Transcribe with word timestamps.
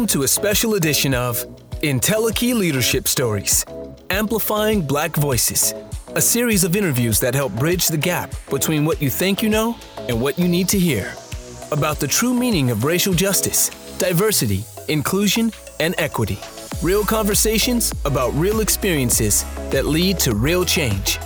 Welcome 0.00 0.18
to 0.18 0.22
a 0.22 0.28
special 0.28 0.76
edition 0.76 1.12
of 1.12 1.46
IntelliKey 1.82 2.54
Leadership 2.54 3.06
Stories, 3.06 3.66
Amplifying 4.08 4.80
Black 4.80 5.14
Voices, 5.14 5.74
a 6.14 6.22
series 6.22 6.64
of 6.64 6.74
interviews 6.74 7.20
that 7.20 7.34
help 7.34 7.52
bridge 7.56 7.86
the 7.86 7.98
gap 7.98 8.34
between 8.48 8.86
what 8.86 9.02
you 9.02 9.10
think 9.10 9.42
you 9.42 9.50
know 9.50 9.76
and 10.08 10.18
what 10.18 10.38
you 10.38 10.48
need 10.48 10.68
to 10.68 10.78
hear. 10.78 11.12
About 11.70 11.98
the 11.98 12.06
true 12.06 12.32
meaning 12.32 12.70
of 12.70 12.84
racial 12.84 13.12
justice, 13.12 13.68
diversity, 13.98 14.64
inclusion, 14.88 15.52
and 15.80 15.94
equity. 15.98 16.38
Real 16.82 17.04
conversations 17.04 17.92
about 18.06 18.32
real 18.32 18.60
experiences 18.60 19.44
that 19.68 19.84
lead 19.84 20.18
to 20.20 20.34
real 20.34 20.64
change. 20.64 21.18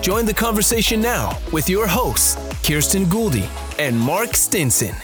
Join 0.00 0.24
the 0.24 0.32
conversation 0.32 1.02
now 1.02 1.38
with 1.52 1.68
your 1.68 1.86
hosts, 1.86 2.36
Kirsten 2.66 3.04
Gouldy 3.04 3.46
and 3.78 3.94
Mark 3.94 4.34
Stinson. 4.34 4.96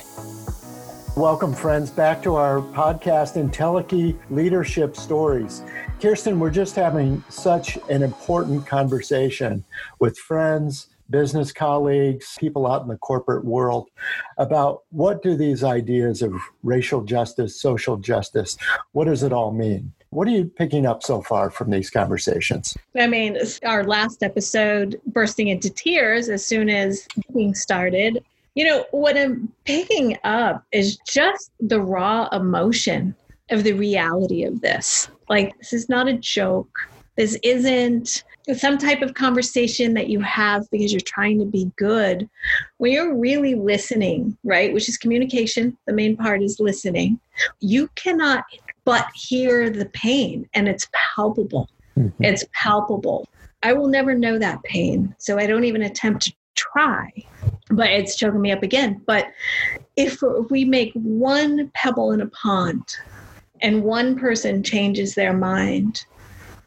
Welcome, 1.17 1.55
friends, 1.55 1.91
back 1.91 2.23
to 2.25 2.35
our 2.35 2.59
podcast, 2.61 3.43
IntelliKey 3.43 4.19
Leadership 4.29 4.95
Stories. 4.95 5.63
Kirsten, 5.99 6.39
we're 6.39 6.51
just 6.51 6.77
having 6.77 7.25
such 7.31 7.79
an 7.89 8.03
important 8.03 8.67
conversation 8.67 9.65
with 9.99 10.19
friends, 10.19 10.89
business 11.09 11.53
colleagues, 11.53 12.37
people 12.39 12.67
out 12.67 12.83
in 12.83 12.89
the 12.89 12.99
corporate 12.99 13.47
world 13.47 13.89
about 14.37 14.83
what 14.91 15.23
do 15.23 15.35
these 15.39 15.65
ideas 15.65 16.21
of 16.21 16.35
racial 16.63 17.01
justice, 17.01 17.59
social 17.59 17.97
justice, 17.97 18.59
what 18.93 19.07
does 19.07 19.23
it 19.23 19.33
all 19.33 19.53
mean? 19.53 19.95
What 20.11 20.29
are 20.29 20.33
you 20.33 20.45
picking 20.45 20.85
up 20.85 21.03
so 21.03 21.23
far 21.23 21.49
from 21.49 21.71
these 21.71 21.89
conversations? 21.89 22.77
I 22.95 23.07
mean, 23.07 23.39
our 23.65 23.85
last 23.85 24.23
episode, 24.23 25.01
bursting 25.07 25.49
into 25.49 25.71
tears 25.71 26.29
as 26.29 26.45
soon 26.45 26.69
as 26.69 27.09
being 27.33 27.55
started, 27.55 28.23
you 28.57 28.65
know, 28.65 28.87
what 28.91 29.17
I'm 29.19 29.53
picking 29.67 30.17
up 30.25 30.65
is 30.73 30.97
just 31.07 31.53
the 31.61 31.81
raw 31.81 32.27
emotion 32.33 33.15
of 33.51 33.63
the 33.63 33.75
reality 33.75 34.45
of 34.45 34.63
this. 34.63 35.09
Like, 35.29 35.57
this 35.59 35.75
is 35.75 35.89
not 35.91 36.09
a 36.09 36.15
joke. 36.15 36.71
This 37.17 37.39
isn't 37.43 38.25
some 38.55 38.79
type 38.79 39.03
of 39.03 39.13
conversation 39.13 39.93
that 39.95 40.09
you 40.09 40.21
have 40.21 40.69
because 40.71 40.91
you're 40.91 41.01
trying 41.01 41.39
to 41.39 41.45
be 41.45 41.71
good. 41.77 42.29
When 42.79 42.93
you're 42.93 43.15
really 43.15 43.55
listening, 43.55 44.37
right, 44.43 44.73
which 44.73 44.89
is 44.89 44.97
communication, 44.97 45.77
the 45.87 45.93
main 45.93 46.17
part 46.17 46.43
is 46.43 46.59
listening, 46.59 47.21
you 47.61 47.89
cannot 47.95 48.45
but 48.87 49.07
hear 49.15 49.69
the 49.69 49.87
pain 49.87 50.49
and 50.55 50.67
it's 50.67 50.89
palpable. 50.93 51.69
Mm-hmm. 51.99 52.25
It's 52.25 52.45
palpable. 52.55 53.29
I 53.63 53.75
will 53.75 53.89
never 53.89 54.15
know 54.15 54.39
that 54.39 54.63
pain, 54.63 55.15
so 55.19 55.39
I 55.39 55.47
don't 55.47 55.65
even 55.65 55.83
attempt 55.83 56.23
to 56.25 56.33
try 56.55 57.11
but 57.71 57.91
it's 57.91 58.17
choking 58.17 58.41
me 58.41 58.53
up 58.53 58.63
again. 58.63 59.03
But 59.07 59.27
if 59.97 60.23
we 60.51 60.65
make 60.65 60.93
one 60.95 61.71
pebble 61.75 62.13
in 62.13 62.21
a 62.21 62.29
pond 62.29 62.85
and 63.61 63.83
one 63.83 64.19
person 64.19 64.63
changes 64.63 65.15
their 65.15 65.33
mind 65.33 66.05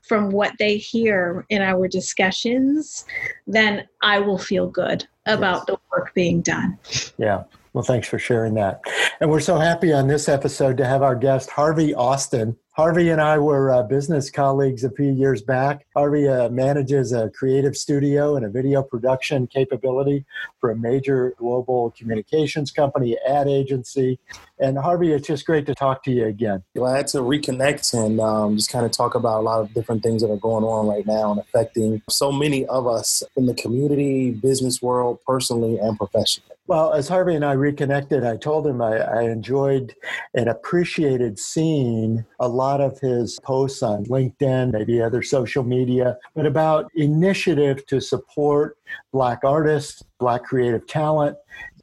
from 0.01 0.31
what 0.31 0.53
they 0.57 0.77
hear 0.77 1.45
in 1.49 1.61
our 1.61 1.87
discussions, 1.87 3.05
then 3.45 3.87
I 4.01 4.19
will 4.19 4.39
feel 4.39 4.67
good 4.67 5.07
about 5.27 5.57
yes. 5.57 5.65
the 5.67 5.79
work 5.91 6.13
being 6.15 6.41
done. 6.41 6.77
Yeah. 7.17 7.43
Well, 7.73 7.83
thanks 7.83 8.07
for 8.07 8.17
sharing 8.17 8.55
that. 8.55 8.81
And 9.21 9.29
we're 9.29 9.39
so 9.39 9.57
happy 9.57 9.93
on 9.93 10.07
this 10.07 10.27
episode 10.27 10.77
to 10.77 10.85
have 10.85 11.03
our 11.03 11.15
guest, 11.15 11.51
Harvey 11.51 11.93
Austin. 11.93 12.57
Harvey 12.79 13.09
and 13.09 13.19
I 13.19 13.37
were 13.37 13.73
uh, 13.73 13.83
business 13.83 14.31
colleagues 14.31 14.85
a 14.85 14.89
few 14.89 15.11
years 15.11 15.41
back. 15.41 15.85
Harvey 15.93 16.29
uh, 16.29 16.47
manages 16.47 17.11
a 17.11 17.29
creative 17.31 17.75
studio 17.75 18.37
and 18.37 18.45
a 18.45 18.49
video 18.49 18.81
production 18.81 19.47
capability 19.47 20.23
for 20.61 20.71
a 20.71 20.77
major 20.77 21.33
global 21.37 21.91
communications 21.91 22.71
company, 22.71 23.17
ad 23.27 23.49
agency. 23.49 24.17
And 24.59 24.77
Harvey, 24.77 25.11
it's 25.11 25.27
just 25.27 25.45
great 25.45 25.65
to 25.65 25.75
talk 25.75 26.03
to 26.03 26.11
you 26.11 26.27
again. 26.27 26.63
Glad 26.73 27.07
to 27.07 27.17
reconnect 27.17 27.93
and 27.93 28.21
um, 28.21 28.55
just 28.55 28.71
kind 28.71 28.85
of 28.85 28.93
talk 28.93 29.13
about 29.13 29.41
a 29.41 29.43
lot 29.43 29.59
of 29.59 29.73
different 29.73 30.01
things 30.01 30.21
that 30.21 30.31
are 30.31 30.37
going 30.37 30.63
on 30.63 30.87
right 30.87 31.05
now 31.05 31.31
and 31.31 31.41
affecting 31.41 32.01
so 32.09 32.31
many 32.31 32.65
of 32.67 32.87
us 32.87 33.23
in 33.35 33.45
the 33.45 33.55
community, 33.55 34.31
business 34.31 34.81
world, 34.81 35.19
personally, 35.27 35.77
and 35.79 35.97
professionally. 35.97 36.55
Well, 36.69 36.93
as 36.93 37.07
Harvey 37.07 37.33
and 37.33 37.43
I 37.43 37.53
reconnected, 37.53 38.23
I 38.23 38.37
told 38.37 38.67
him 38.67 38.79
I, 38.79 38.97
I, 38.97 39.23
enjoyed 39.23 39.95
and 40.35 40.47
appreciated 40.47 41.39
seeing 41.39 42.23
a 42.39 42.47
lot 42.47 42.79
of 42.79 42.99
his 42.99 43.39
posts 43.39 43.81
on 43.81 44.05
LinkedIn, 44.05 44.73
maybe 44.73 45.01
other 45.01 45.23
social 45.23 45.63
media, 45.63 46.19
but 46.35 46.45
about 46.45 46.91
initiative 46.93 47.87
to 47.87 47.99
support 47.99 48.77
Black 49.11 49.39
artists, 49.43 50.03
Black 50.19 50.43
creative 50.43 50.85
talent. 50.85 51.35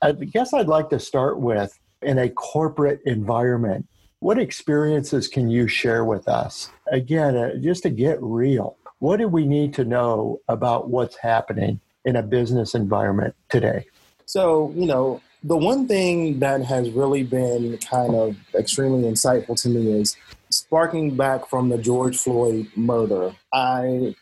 I 0.02 0.12
guess 0.12 0.54
I'd 0.54 0.68
like 0.68 0.88
to 0.90 1.00
start 1.00 1.40
with 1.40 1.76
in 2.02 2.18
a 2.18 2.28
corporate 2.28 3.00
environment. 3.06 3.88
What 4.20 4.38
experiences 4.38 5.26
can 5.26 5.50
you 5.50 5.66
share 5.66 6.04
with 6.04 6.28
us? 6.28 6.70
Again, 6.92 7.36
uh, 7.36 7.56
just 7.56 7.82
to 7.82 7.90
get 7.90 8.22
real, 8.22 8.76
what 9.00 9.16
do 9.16 9.26
we 9.26 9.46
need 9.46 9.74
to 9.74 9.84
know 9.84 10.42
about 10.46 10.90
what's 10.90 11.16
happening 11.16 11.80
in 12.04 12.14
a 12.14 12.22
business 12.22 12.76
environment 12.76 13.34
today? 13.48 13.86
So, 14.26 14.72
you 14.76 14.86
know, 14.86 15.20
the 15.44 15.56
one 15.56 15.86
thing 15.86 16.40
that 16.40 16.62
has 16.64 16.90
really 16.90 17.22
been 17.22 17.78
kind 17.78 18.16
of 18.16 18.36
extremely 18.54 19.08
insightful 19.08 19.60
to 19.62 19.68
me 19.68 20.00
is 20.00 20.16
sparking 20.50 21.16
back 21.16 21.48
from 21.48 21.68
the 21.68 21.78
George 21.78 22.16
Floyd 22.16 22.66
murder. 22.74 23.32
I 23.52 24.16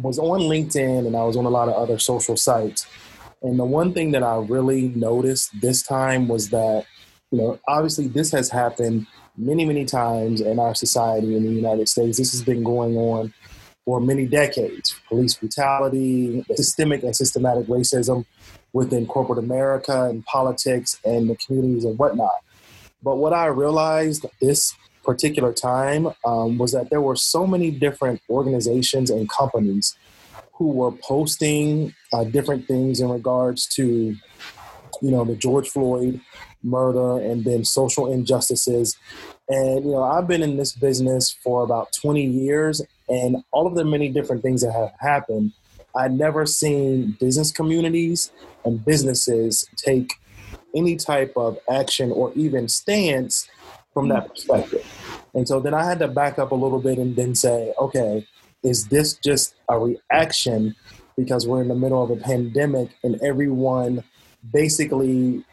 was 0.00 0.18
on 0.18 0.40
LinkedIn 0.40 1.06
and 1.06 1.14
I 1.14 1.24
was 1.24 1.36
on 1.36 1.44
a 1.44 1.50
lot 1.50 1.68
of 1.68 1.74
other 1.74 1.98
social 1.98 2.36
sites. 2.36 2.86
And 3.42 3.58
the 3.58 3.64
one 3.64 3.92
thing 3.92 4.12
that 4.12 4.22
I 4.22 4.36
really 4.36 4.88
noticed 4.88 5.50
this 5.60 5.82
time 5.82 6.28
was 6.28 6.48
that, 6.48 6.86
you 7.30 7.38
know, 7.38 7.58
obviously 7.68 8.08
this 8.08 8.30
has 8.32 8.48
happened 8.48 9.06
many, 9.36 9.66
many 9.66 9.84
times 9.84 10.40
in 10.40 10.58
our 10.58 10.74
society 10.74 11.36
in 11.36 11.42
the 11.42 11.52
United 11.52 11.88
States. 11.88 12.16
This 12.16 12.32
has 12.32 12.42
been 12.42 12.62
going 12.62 12.96
on 12.96 13.34
for 13.84 14.00
many 14.00 14.26
decades. 14.26 14.94
Police 15.08 15.34
brutality, 15.34 16.42
systemic 16.54 17.02
and 17.02 17.14
systematic 17.14 17.66
racism 17.66 18.24
within 18.72 19.06
corporate 19.06 19.38
America 19.38 20.04
and 20.04 20.24
politics 20.24 20.98
and 21.04 21.28
the 21.28 21.36
communities 21.36 21.84
and 21.84 21.98
whatnot. 21.98 22.42
But 23.02 23.16
what 23.16 23.32
I 23.32 23.46
realized 23.46 24.26
this 24.40 24.74
particular 25.04 25.52
time 25.52 26.08
um, 26.24 26.58
was 26.58 26.72
that 26.72 26.90
there 26.90 27.00
were 27.00 27.16
so 27.16 27.46
many 27.46 27.70
different 27.70 28.20
organizations 28.30 29.10
and 29.10 29.28
companies 29.28 29.96
who 30.54 30.68
were 30.68 30.92
posting 30.92 31.94
uh, 32.12 32.24
different 32.24 32.66
things 32.66 33.00
in 33.00 33.08
regards 33.08 33.66
to, 33.66 34.16
you 35.02 35.10
know, 35.10 35.24
the 35.24 35.34
George 35.34 35.68
Floyd 35.68 36.20
murder 36.62 37.18
and 37.18 37.44
then 37.44 37.64
social 37.64 38.12
injustices. 38.12 38.96
And, 39.48 39.84
you 39.84 39.90
know, 39.90 40.04
I've 40.04 40.28
been 40.28 40.42
in 40.42 40.56
this 40.56 40.72
business 40.72 41.36
for 41.42 41.64
about 41.64 41.92
20 42.00 42.24
years, 42.24 42.80
and 43.08 43.42
all 43.50 43.66
of 43.66 43.74
the 43.74 43.84
many 43.84 44.08
different 44.08 44.42
things 44.42 44.62
that 44.62 44.72
have 44.72 44.92
happened 45.00 45.52
I'd 45.94 46.12
never 46.12 46.46
seen 46.46 47.16
business 47.20 47.50
communities 47.50 48.32
and 48.64 48.84
businesses 48.84 49.68
take 49.76 50.14
any 50.74 50.96
type 50.96 51.32
of 51.36 51.58
action 51.70 52.10
or 52.10 52.32
even 52.34 52.68
stance 52.68 53.48
from 53.92 54.08
that 54.08 54.28
perspective. 54.28 54.86
And 55.34 55.46
so 55.46 55.60
then 55.60 55.74
I 55.74 55.84
had 55.84 55.98
to 56.00 56.08
back 56.08 56.38
up 56.38 56.52
a 56.52 56.54
little 56.54 56.80
bit 56.80 56.98
and 56.98 57.14
then 57.16 57.34
say, 57.34 57.72
okay, 57.78 58.26
is 58.62 58.88
this 58.88 59.14
just 59.14 59.54
a 59.68 59.78
reaction 59.78 60.74
because 61.16 61.46
we're 61.46 61.62
in 61.62 61.68
the 61.68 61.74
middle 61.74 62.02
of 62.02 62.10
a 62.10 62.16
pandemic 62.16 62.90
and 63.02 63.20
everyone 63.22 64.02
basically 64.52 65.44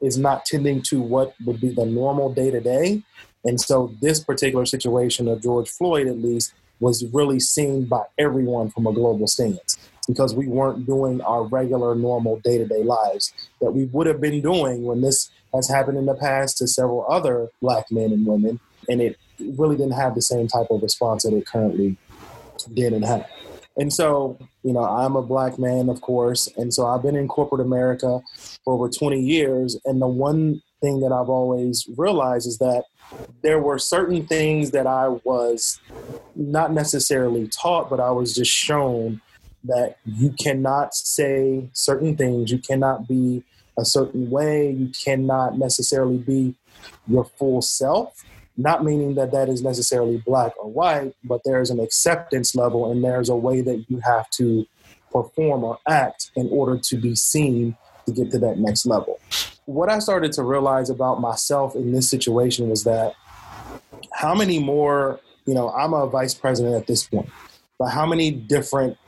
is 0.00 0.16
not 0.16 0.44
tending 0.44 0.82
to 0.82 1.00
what 1.00 1.34
would 1.44 1.60
be 1.60 1.70
the 1.70 1.86
normal 1.86 2.32
day 2.32 2.50
to 2.50 2.60
day? 2.60 3.02
And 3.44 3.60
so 3.60 3.94
this 4.00 4.22
particular 4.22 4.66
situation 4.66 5.26
of 5.26 5.42
George 5.42 5.68
Floyd, 5.68 6.06
at 6.06 6.18
least, 6.18 6.54
was 6.78 7.04
really 7.12 7.40
seen 7.40 7.84
by 7.84 8.02
everyone 8.18 8.70
from 8.70 8.86
a 8.86 8.92
global 8.92 9.26
stance 9.26 9.69
because 10.10 10.34
we 10.34 10.48
weren't 10.48 10.86
doing 10.86 11.20
our 11.20 11.44
regular, 11.44 11.94
normal 11.94 12.40
day 12.40 12.58
to 12.58 12.66
day 12.66 12.82
lives 12.82 13.32
that 13.60 13.70
we 13.70 13.84
would 13.84 14.06
have 14.08 14.20
been 14.20 14.40
doing 14.40 14.82
when 14.82 15.00
this 15.00 15.30
has 15.54 15.68
happened 15.68 15.96
in 15.96 16.06
the 16.06 16.14
past 16.14 16.58
to 16.58 16.66
several 16.66 17.06
other 17.08 17.48
black 17.62 17.90
men 17.92 18.12
and 18.12 18.26
women. 18.26 18.58
And 18.88 19.00
it 19.00 19.16
really 19.38 19.76
didn't 19.76 19.92
have 19.92 20.16
the 20.16 20.22
same 20.22 20.48
type 20.48 20.66
of 20.70 20.82
response 20.82 21.22
that 21.22 21.32
it 21.32 21.46
currently 21.46 21.96
did 22.74 22.92
and 22.92 23.04
had. 23.04 23.26
And 23.76 23.92
so, 23.92 24.36
you 24.64 24.72
know, 24.72 24.82
I'm 24.84 25.14
a 25.14 25.22
black 25.22 25.58
man, 25.58 25.88
of 25.88 26.00
course. 26.00 26.48
And 26.56 26.74
so 26.74 26.86
I've 26.86 27.02
been 27.02 27.16
in 27.16 27.28
corporate 27.28 27.60
America 27.60 28.20
for 28.64 28.74
over 28.74 28.88
20 28.88 29.20
years. 29.20 29.78
And 29.84 30.02
the 30.02 30.08
one 30.08 30.60
thing 30.80 31.00
that 31.00 31.12
I've 31.12 31.28
always 31.28 31.86
realized 31.96 32.48
is 32.48 32.58
that 32.58 32.84
there 33.42 33.60
were 33.60 33.78
certain 33.78 34.26
things 34.26 34.72
that 34.72 34.86
I 34.86 35.08
was 35.08 35.80
not 36.34 36.72
necessarily 36.72 37.48
taught, 37.48 37.88
but 37.88 38.00
I 38.00 38.10
was 38.10 38.34
just 38.34 38.50
shown 38.50 39.20
that 39.64 39.98
you 40.04 40.34
cannot 40.40 40.94
say 40.94 41.68
certain 41.72 42.16
things, 42.16 42.50
you 42.50 42.58
cannot 42.58 43.06
be 43.06 43.44
a 43.78 43.84
certain 43.84 44.30
way, 44.30 44.70
you 44.70 44.88
cannot 44.88 45.58
necessarily 45.58 46.18
be 46.18 46.54
your 47.06 47.24
full 47.24 47.62
self. 47.62 48.24
Not 48.56 48.84
meaning 48.84 49.14
that 49.14 49.32
that 49.32 49.48
is 49.48 49.62
necessarily 49.62 50.18
black 50.18 50.52
or 50.58 50.70
white, 50.70 51.14
but 51.24 51.40
there's 51.44 51.70
an 51.70 51.80
acceptance 51.80 52.54
level 52.54 52.90
and 52.90 53.02
there's 53.02 53.28
a 53.28 53.36
way 53.36 53.62
that 53.62 53.86
you 53.88 54.00
have 54.00 54.28
to 54.30 54.66
perform 55.10 55.64
or 55.64 55.78
act 55.88 56.30
in 56.36 56.48
order 56.50 56.78
to 56.78 56.96
be 56.96 57.14
seen 57.14 57.76
to 58.06 58.12
get 58.12 58.30
to 58.32 58.38
that 58.38 58.58
next 58.58 58.86
level. 58.86 59.18
What 59.64 59.88
I 59.88 59.98
started 59.98 60.32
to 60.32 60.42
realize 60.42 60.90
about 60.90 61.20
myself 61.20 61.74
in 61.74 61.92
this 61.92 62.10
situation 62.10 62.68
was 62.68 62.84
that 62.84 63.14
how 64.12 64.34
many 64.34 64.58
more, 64.58 65.20
you 65.46 65.54
know, 65.54 65.70
I'm 65.70 65.94
a 65.94 66.06
vice 66.06 66.34
president 66.34 66.74
at 66.74 66.86
this 66.86 67.06
point, 67.06 67.30
but 67.78 67.88
how 67.88 68.04
many 68.04 68.30
different 68.30 68.98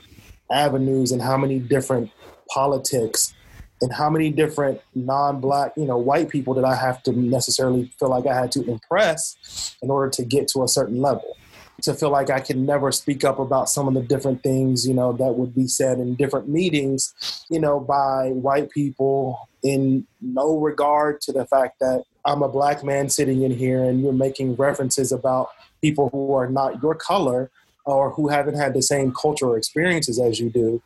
avenues 0.53 1.13
and 1.13 1.23
how 1.23 1.37
many 1.37 1.59
different 1.59 2.11
politics 2.49 3.35
and 3.83 3.93
how 3.93 4.09
many 4.09 4.31
different 4.31 4.81
non-black 4.95 5.73
you 5.77 5.85
know 5.85 5.99
white 5.99 6.29
people 6.29 6.55
did 6.55 6.65
i 6.65 6.75
have 6.75 7.03
to 7.03 7.13
necessarily 7.13 7.93
feel 7.99 8.09
like 8.09 8.27
i 8.27 8.35
had 8.35 8.51
to 8.53 8.63
impress 8.71 9.77
in 9.83 9.91
order 9.91 10.09
to 10.09 10.25
get 10.25 10.49
to 10.49 10.63
a 10.63 10.69
certain 10.69 11.01
level. 11.01 11.37
To 11.83 11.95
feel 11.95 12.11
like 12.11 12.31
i 12.31 12.39
can 12.39 12.65
never 12.65 12.93
speak 12.93 13.25
up 13.25 13.41
about 13.41 13.69
some 13.69 13.89
of 13.89 13.95
the 13.95 14.03
different 14.03 14.45
things 14.45 14.87
you 14.87 14.95
know 14.95 15.13
that 15.15 15.33
would 15.35 15.53
be 15.53 15.67
said 15.67 15.99
in 15.99 16.15
different 16.15 16.49
meetings 16.49 17.45
you 17.51 17.59
know 17.59 17.81
by 17.81 18.29
white 18.29 18.71
people 18.71 19.49
in 19.65 20.07
no 20.21 20.59
regard 20.59 21.21
to 21.23 21.33
the 21.33 21.45
fact 21.45 21.81
that 21.81 22.05
i'm 22.25 22.41
a 22.41 22.49
black 22.49 22.85
man 22.85 23.09
sitting 23.09 23.43
in 23.43 23.51
here 23.51 23.83
and 23.83 24.01
you're 24.01 24.13
making 24.13 24.55
references 24.55 25.11
about 25.11 25.49
people 25.81 26.09
who 26.11 26.33
are 26.33 26.49
not 26.49 26.81
your 26.81 26.95
color 26.95 27.51
or 27.85 28.11
who 28.11 28.29
haven't 28.29 28.57
had 28.57 28.75
the 28.75 28.83
same 28.83 29.13
cultural 29.13 29.55
experiences 29.55 30.21
as 30.21 30.39
you 30.39 30.51
do, 30.51 30.83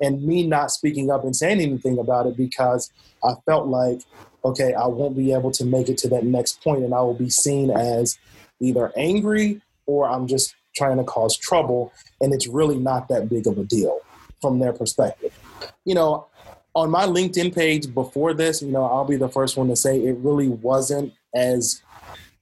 and 0.00 0.22
me 0.22 0.46
not 0.46 0.70
speaking 0.70 1.10
up 1.10 1.24
and 1.24 1.36
saying 1.36 1.60
anything 1.60 1.98
about 1.98 2.26
it 2.26 2.36
because 2.36 2.90
I 3.24 3.34
felt 3.46 3.68
like, 3.68 4.02
okay, 4.44 4.74
I 4.74 4.86
won't 4.86 5.16
be 5.16 5.32
able 5.32 5.50
to 5.52 5.64
make 5.64 5.88
it 5.88 5.98
to 5.98 6.08
that 6.08 6.24
next 6.24 6.62
point, 6.62 6.84
and 6.84 6.94
I 6.94 7.00
will 7.00 7.14
be 7.14 7.30
seen 7.30 7.70
as 7.70 8.18
either 8.60 8.92
angry 8.96 9.60
or 9.86 10.08
I'm 10.08 10.26
just 10.26 10.54
trying 10.74 10.98
to 10.98 11.04
cause 11.04 11.36
trouble, 11.36 11.92
and 12.20 12.32
it's 12.32 12.46
really 12.46 12.78
not 12.78 13.08
that 13.08 13.28
big 13.28 13.46
of 13.46 13.58
a 13.58 13.64
deal 13.64 14.00
from 14.40 14.58
their 14.58 14.72
perspective. 14.72 15.36
You 15.84 15.94
know, 15.94 16.26
on 16.74 16.90
my 16.90 17.04
LinkedIn 17.04 17.54
page 17.54 17.92
before 17.92 18.34
this, 18.34 18.62
you 18.62 18.70
know, 18.70 18.84
I'll 18.84 19.04
be 19.04 19.16
the 19.16 19.28
first 19.28 19.56
one 19.56 19.68
to 19.68 19.76
say 19.76 19.98
it 20.00 20.16
really 20.18 20.48
wasn't 20.48 21.12
as 21.34 21.82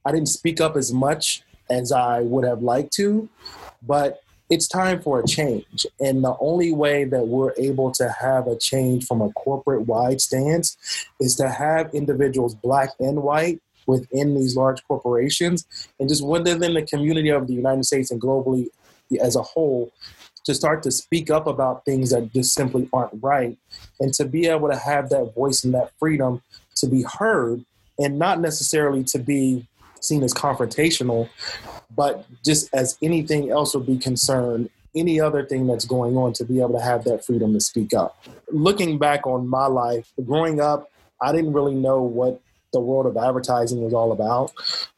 I 0.05 0.11
didn't 0.11 0.29
speak 0.29 0.61
up 0.61 0.77
as 0.77 0.93
much 0.93 1.43
as 1.69 1.91
I 1.91 2.21
would 2.21 2.45
have 2.45 2.61
liked 2.61 2.93
to 2.93 3.29
but 3.81 4.21
it's 4.49 4.67
time 4.67 5.01
for 5.01 5.19
a 5.19 5.27
change. 5.27 5.85
And 5.99 6.23
the 6.23 6.35
only 6.39 6.73
way 6.73 7.03
that 7.03 7.27
we're 7.27 7.53
able 7.57 7.91
to 7.91 8.09
have 8.19 8.47
a 8.47 8.57
change 8.57 9.05
from 9.05 9.21
a 9.21 9.31
corporate 9.33 9.85
wide 9.85 10.21
stance 10.21 10.75
is 11.19 11.35
to 11.35 11.49
have 11.49 11.93
individuals, 11.93 12.55
black 12.55 12.89
and 12.99 13.21
white, 13.21 13.61
within 13.89 14.35
these 14.35 14.55
large 14.55 14.83
corporations 14.87 15.67
and 15.99 16.07
just 16.07 16.25
within 16.25 16.59
the 16.59 16.83
community 16.83 17.29
of 17.29 17.47
the 17.47 17.53
United 17.53 17.83
States 17.83 18.11
and 18.11 18.21
globally 18.21 18.67
as 19.19 19.35
a 19.35 19.41
whole 19.41 19.91
to 20.45 20.53
start 20.53 20.83
to 20.83 20.91
speak 20.91 21.29
up 21.29 21.47
about 21.47 21.83
things 21.85 22.11
that 22.11 22.31
just 22.31 22.53
simply 22.53 22.87
aren't 22.93 23.11
right 23.21 23.57
and 23.99 24.13
to 24.13 24.25
be 24.25 24.45
able 24.45 24.69
to 24.69 24.77
have 24.77 25.09
that 25.09 25.33
voice 25.35 25.63
and 25.63 25.73
that 25.73 25.91
freedom 25.99 26.41
to 26.75 26.87
be 26.87 27.03
heard 27.17 27.65
and 27.97 28.19
not 28.19 28.39
necessarily 28.39 29.03
to 29.03 29.17
be 29.17 29.67
seen 29.99 30.23
as 30.23 30.33
confrontational 30.33 31.27
but 31.95 32.25
just 32.43 32.73
as 32.73 32.97
anything 33.01 33.49
else 33.49 33.73
would 33.75 33.85
be 33.85 33.97
concerned, 33.97 34.69
any 34.95 35.19
other 35.19 35.45
thing 35.45 35.67
that's 35.67 35.85
going 35.85 36.17
on 36.17 36.33
to 36.33 36.43
be 36.43 36.59
able 36.59 36.73
to 36.73 36.81
have 36.81 37.03
that 37.03 37.25
freedom 37.25 37.53
to 37.53 37.59
speak 37.59 37.93
up. 37.93 38.23
Looking 38.51 38.97
back 38.97 39.27
on 39.27 39.47
my 39.47 39.67
life, 39.67 40.11
growing 40.25 40.59
up, 40.59 40.89
I 41.21 41.31
didn't 41.31 41.53
really 41.53 41.75
know 41.75 42.01
what 42.01 42.41
the 42.71 42.79
world 42.79 43.05
of 43.05 43.17
advertising 43.17 43.81
was 43.81 43.93
all 43.93 44.11
about. 44.11 44.53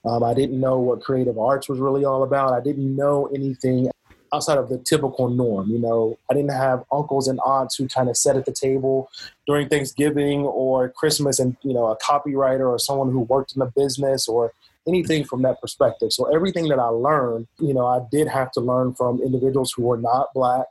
Um, 0.06 0.24
I 0.24 0.34
didn't 0.34 0.60
know 0.60 0.80
what 0.80 1.02
creative 1.02 1.38
arts 1.38 1.70
was 1.70 1.80
really 1.80 2.06
all 2.06 2.24
about. 2.24 2.54
I 2.54 2.62
didn't 2.62 2.96
know 2.96 3.30
anything 3.34 3.90
outside 4.34 4.58
of 4.58 4.70
the 4.70 4.78
typical 4.78 5.30
norm. 5.30 5.70
You 5.70 5.80
know, 5.80 6.18
I 6.30 6.34
didn't 6.34 6.52
have 6.52 6.84
uncles 6.92 7.28
and 7.28 7.40
aunts 7.46 7.76
who 7.76 7.88
kind 7.88 8.10
of 8.10 8.18
sat 8.18 8.38
at 8.38 8.46
the 8.46 8.52
table 8.52 9.10
during 9.48 9.68
Thanksgiving 9.68 10.42
or 10.42 10.90
Christmas 10.90 11.40
and, 11.40 11.58
you 11.64 11.74
know, 11.74 11.88
a 11.88 11.98
copywriter 11.98 12.70
or 12.70 12.80
someone 12.80 13.12
who 13.12 13.22
worked 13.22 13.56
in 13.56 13.60
the 13.60 13.66
business 13.66 14.28
or 14.28 14.54
anything 14.88 15.24
from 15.24 15.42
that 15.44 15.62
perspective. 15.62 16.12
So 16.12 16.34
everything 16.34 16.68
that 16.70 16.80
I 16.80 16.88
learned, 16.88 17.48
you 17.60 17.74
know, 17.74 17.86
I 17.86 18.02
did 18.12 18.28
have 18.28 18.52
to 18.54 18.62
learn 18.62 18.94
from 18.94 19.22
individuals 19.22 19.74
who 19.76 19.84
were 19.84 19.98
not 19.98 20.34
black. 20.34 20.66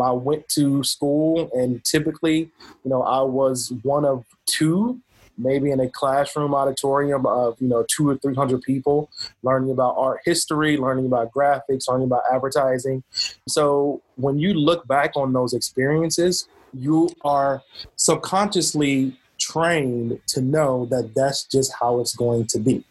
I 0.00 0.10
went 0.10 0.48
to 0.50 0.82
school 0.82 1.50
and 1.52 1.84
typically, 1.84 2.50
you 2.84 2.90
know, 2.90 3.02
I 3.02 3.20
was 3.20 3.72
one 3.82 4.04
of 4.04 4.24
two 4.46 5.00
maybe 5.38 5.70
in 5.70 5.80
a 5.80 5.88
classroom 5.88 6.54
auditorium 6.54 7.26
of 7.26 7.56
you 7.60 7.68
know 7.68 7.84
two 7.88 8.08
or 8.08 8.16
three 8.18 8.34
hundred 8.34 8.62
people 8.62 9.10
learning 9.42 9.70
about 9.70 9.94
art 9.96 10.20
history 10.24 10.76
learning 10.76 11.06
about 11.06 11.32
graphics 11.32 11.88
learning 11.88 12.06
about 12.06 12.22
advertising 12.32 13.02
so 13.48 14.00
when 14.16 14.38
you 14.38 14.52
look 14.52 14.86
back 14.86 15.12
on 15.16 15.32
those 15.32 15.54
experiences 15.54 16.48
you 16.74 17.08
are 17.24 17.62
subconsciously 17.96 19.16
trained 19.38 20.20
to 20.26 20.40
know 20.40 20.86
that 20.86 21.12
that's 21.14 21.44
just 21.44 21.72
how 21.80 21.98
it's 22.00 22.14
going 22.14 22.46
to 22.46 22.58
be 22.58 22.84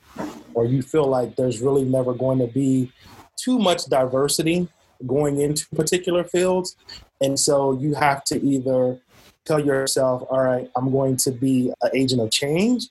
or 0.54 0.66
you 0.66 0.82
feel 0.82 1.08
like 1.08 1.36
there's 1.36 1.62
really 1.62 1.84
never 1.84 2.14
going 2.14 2.40
to 2.40 2.48
be 2.48 2.92
too 3.38 3.58
much 3.58 3.86
diversity 3.86 4.68
going 5.08 5.40
into 5.40 5.68
particular 5.70 6.24
fields. 6.24 6.76
And 7.22 7.40
so 7.40 7.74
you 7.74 7.94
have 7.96 8.24
to 8.26 8.44
either 8.44 9.00
tell 9.46 9.60
yourself, 9.60 10.24
all 10.30 10.42
right, 10.42 10.70
I'm 10.76 10.92
going 10.92 11.18
to 11.18 11.32
be 11.32 11.74
an 11.82 11.92
agent 11.94 12.22
of 12.22 12.32
change, 12.32 12.88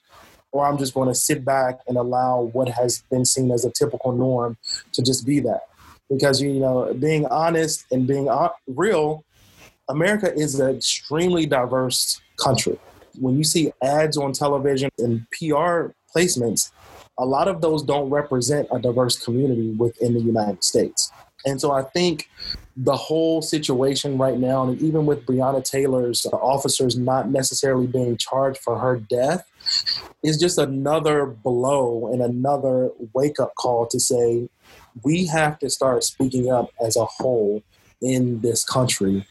or 0.51 0.65
I'm 0.65 0.77
just 0.77 0.93
going 0.93 1.07
to 1.07 1.15
sit 1.15 1.45
back 1.45 1.79
and 1.87 1.97
allow 1.97 2.49
what 2.53 2.67
has 2.69 3.03
been 3.09 3.25
seen 3.25 3.51
as 3.51 3.65
a 3.65 3.71
typical 3.71 4.11
norm 4.11 4.57
to 4.93 5.01
just 5.01 5.25
be 5.25 5.39
that. 5.41 5.61
Because, 6.09 6.41
you 6.41 6.59
know, 6.59 6.93
being 6.93 7.25
honest 7.27 7.85
and 7.91 8.05
being 8.05 8.27
uh, 8.27 8.49
real, 8.67 9.23
America 9.87 10.33
is 10.33 10.59
an 10.59 10.75
extremely 10.75 11.45
diverse 11.45 12.19
country. 12.37 12.77
When 13.19 13.37
you 13.37 13.43
see 13.43 13.71
ads 13.81 14.17
on 14.17 14.33
television 14.33 14.89
and 14.97 15.25
PR 15.31 15.91
placements, 16.13 16.71
a 17.17 17.25
lot 17.25 17.47
of 17.47 17.61
those 17.61 17.83
don't 17.83 18.09
represent 18.09 18.67
a 18.71 18.79
diverse 18.79 19.23
community 19.23 19.71
within 19.71 20.13
the 20.13 20.21
United 20.21 20.63
States. 20.63 21.11
And 21.45 21.59
so 21.59 21.71
I 21.71 21.83
think 21.83 22.29
the 22.77 22.95
whole 22.95 23.41
situation 23.41 24.17
right 24.17 24.37
now, 24.37 24.63
and 24.63 24.81
even 24.81 25.05
with 25.05 25.25
Breonna 25.25 25.63
Taylor's 25.63 26.25
uh, 26.25 26.35
officers 26.37 26.97
not 26.97 27.29
necessarily 27.29 27.87
being 27.87 28.15
charged 28.17 28.59
for 28.59 28.77
her 28.77 28.97
death, 28.97 29.49
is 30.23 30.39
just 30.39 30.57
another 30.57 31.25
blow 31.25 32.11
and 32.11 32.21
another 32.21 32.89
wake 33.13 33.39
up 33.39 33.53
call 33.55 33.87
to 33.87 33.99
say 33.99 34.49
we 35.03 35.25
have 35.27 35.59
to 35.59 35.69
start 35.69 36.03
speaking 36.03 36.51
up 36.51 36.69
as 36.79 36.95
a 36.95 37.05
whole 37.05 37.63
in 38.01 38.41
this 38.41 38.63
country 38.63 39.25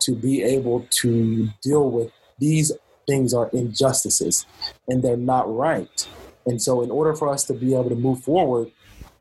to 0.00 0.14
be 0.14 0.42
able 0.42 0.86
to 0.90 1.48
deal 1.62 1.90
with 1.90 2.10
these 2.38 2.72
things 3.06 3.32
are 3.32 3.48
injustices 3.52 4.46
and 4.88 5.02
they're 5.02 5.16
not 5.16 5.52
right. 5.54 6.08
And 6.46 6.62
so, 6.62 6.82
in 6.82 6.90
order 6.90 7.14
for 7.14 7.28
us 7.28 7.44
to 7.44 7.54
be 7.54 7.74
able 7.74 7.88
to 7.90 7.96
move 7.96 8.22
forward, 8.22 8.70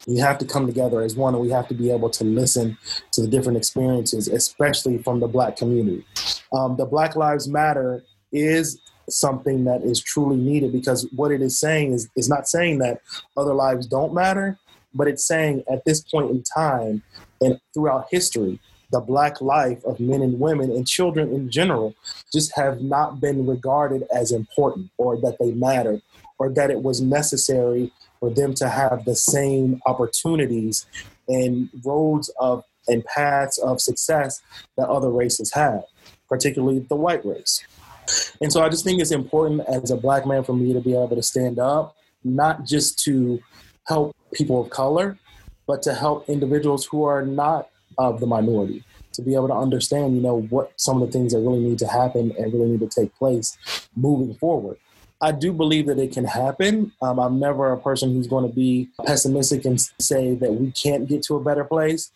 we 0.08 0.18
have 0.18 0.38
to 0.38 0.46
come 0.46 0.68
together 0.68 1.02
as 1.02 1.16
one 1.16 1.34
and 1.34 1.42
we 1.42 1.50
have 1.50 1.68
to 1.68 1.74
be 1.74 1.92
able 1.92 2.10
to 2.12 2.24
listen 2.24 2.78
to 3.12 3.22
the 3.22 3.28
different 3.28 3.58
experiences, 3.58 4.28
especially 4.28 5.00
from 5.00 5.20
the 5.20 5.28
Black 5.28 5.58
community. 5.58 6.06
Um, 6.54 6.76
the 6.78 6.86
Black 6.86 7.16
Lives 7.16 7.48
Matter 7.48 8.04
is 8.32 8.80
something 9.10 9.66
that 9.66 9.84
is 9.84 10.02
truly 10.02 10.38
needed 10.38 10.72
because 10.72 11.08
what 11.16 11.32
it 11.32 11.42
is 11.42 11.60
saying 11.60 11.94
is, 11.94 12.10
is 12.16 12.30
not 12.30 12.48
saying 12.48 12.80
that 12.80 13.02
other 13.38 13.54
lives 13.54 13.88
don't 13.88 14.14
matter, 14.14 14.58
but 14.94 15.08
it's 15.08 15.26
saying 15.28 15.64
at 15.72 15.84
this 15.86 16.02
point 16.02 16.32
in 16.32 16.44
time 16.44 17.04
and 17.42 17.60
throughout 17.74 18.08
history, 18.10 18.60
the 18.92 19.00
black 19.00 19.42
life 19.42 19.84
of 19.84 20.00
men 20.00 20.22
and 20.22 20.40
women 20.40 20.72
and 20.72 20.88
children 20.88 21.34
in 21.34 21.50
general 21.50 21.94
just 22.32 22.56
have 22.56 22.82
not 22.82 23.20
been 23.20 23.46
regarded 23.46 24.04
as 24.14 24.32
important 24.32 24.90
or 24.98 25.18
that 25.18 25.38
they 25.40 25.52
mattered 25.52 26.02
or 26.38 26.50
that 26.50 26.72
it 26.72 26.82
was 26.82 27.02
necessary 27.02 27.92
for 28.20 28.30
them 28.30 28.54
to 28.56 28.70
have 28.70 29.06
the 29.06 29.16
same 29.16 29.82
opportunities 29.86 30.86
and 31.28 31.70
roads 31.84 32.32
of 32.40 32.64
and 32.88 33.04
paths 33.06 33.58
of 33.58 33.82
success 33.82 34.42
that 34.78 34.88
other 34.88 35.10
races 35.10 35.52
have, 35.54 35.84
particularly 36.30 36.80
the 36.80 36.96
white 36.96 37.26
race. 37.26 37.66
And 38.42 38.54
so 38.54 38.62
I 38.62 38.70
just 38.70 38.84
think 38.84 39.02
it's 39.02 39.12
important 39.12 39.62
as 39.68 39.90
a 39.90 39.98
black 39.98 40.28
man 40.28 40.44
for 40.44 40.54
me 40.54 40.74
to 40.74 40.80
be 40.80 40.94
able 40.94 41.16
to 41.16 41.24
stand 41.24 41.58
up, 41.58 41.96
not 42.24 42.64
just 42.64 43.00
to 43.06 43.42
help 43.88 44.16
people 44.34 44.62
of 44.62 44.70
color, 44.70 45.18
but 45.66 45.82
to 45.84 45.96
help 45.96 46.30
individuals 46.30 46.86
who 46.86 47.04
are 47.04 47.26
not 47.26 47.70
of 47.98 48.20
the 48.20 48.28
minority 48.28 48.84
to 49.14 49.22
be 49.22 49.34
able 49.34 49.48
to 49.48 49.54
understand, 49.54 50.16
you 50.16 50.22
know, 50.22 50.42
what 50.42 50.74
some 50.76 51.02
of 51.02 51.08
the 51.08 51.12
things 51.12 51.34
that 51.34 51.40
really 51.40 51.60
need 51.60 51.80
to 51.80 51.88
happen 51.88 52.34
and 52.38 52.54
really 52.54 52.68
need 52.68 52.82
to 52.82 52.88
take 52.88 53.16
place 53.16 53.58
moving 53.96 54.36
forward. 54.36 54.78
I 55.22 55.32
do 55.32 55.54
believe 55.54 55.88
that 55.88 55.98
it 55.98 56.12
can 56.12 56.26
happen. 56.26 56.92
Um, 57.02 57.20
I'm 57.20 57.40
never 57.40 57.72
a 57.72 57.80
person 57.80 58.14
who's 58.14 58.28
going 58.28 58.48
to 58.48 58.54
be 58.54 58.90
pessimistic 59.06 59.66
and 59.66 59.80
say 60.00 60.36
that 60.36 60.54
we 60.54 60.72
can't 60.72 61.08
get 61.08 61.24
to 61.24 61.36
a 61.36 61.44
better 61.44 61.64
place, 61.64 62.12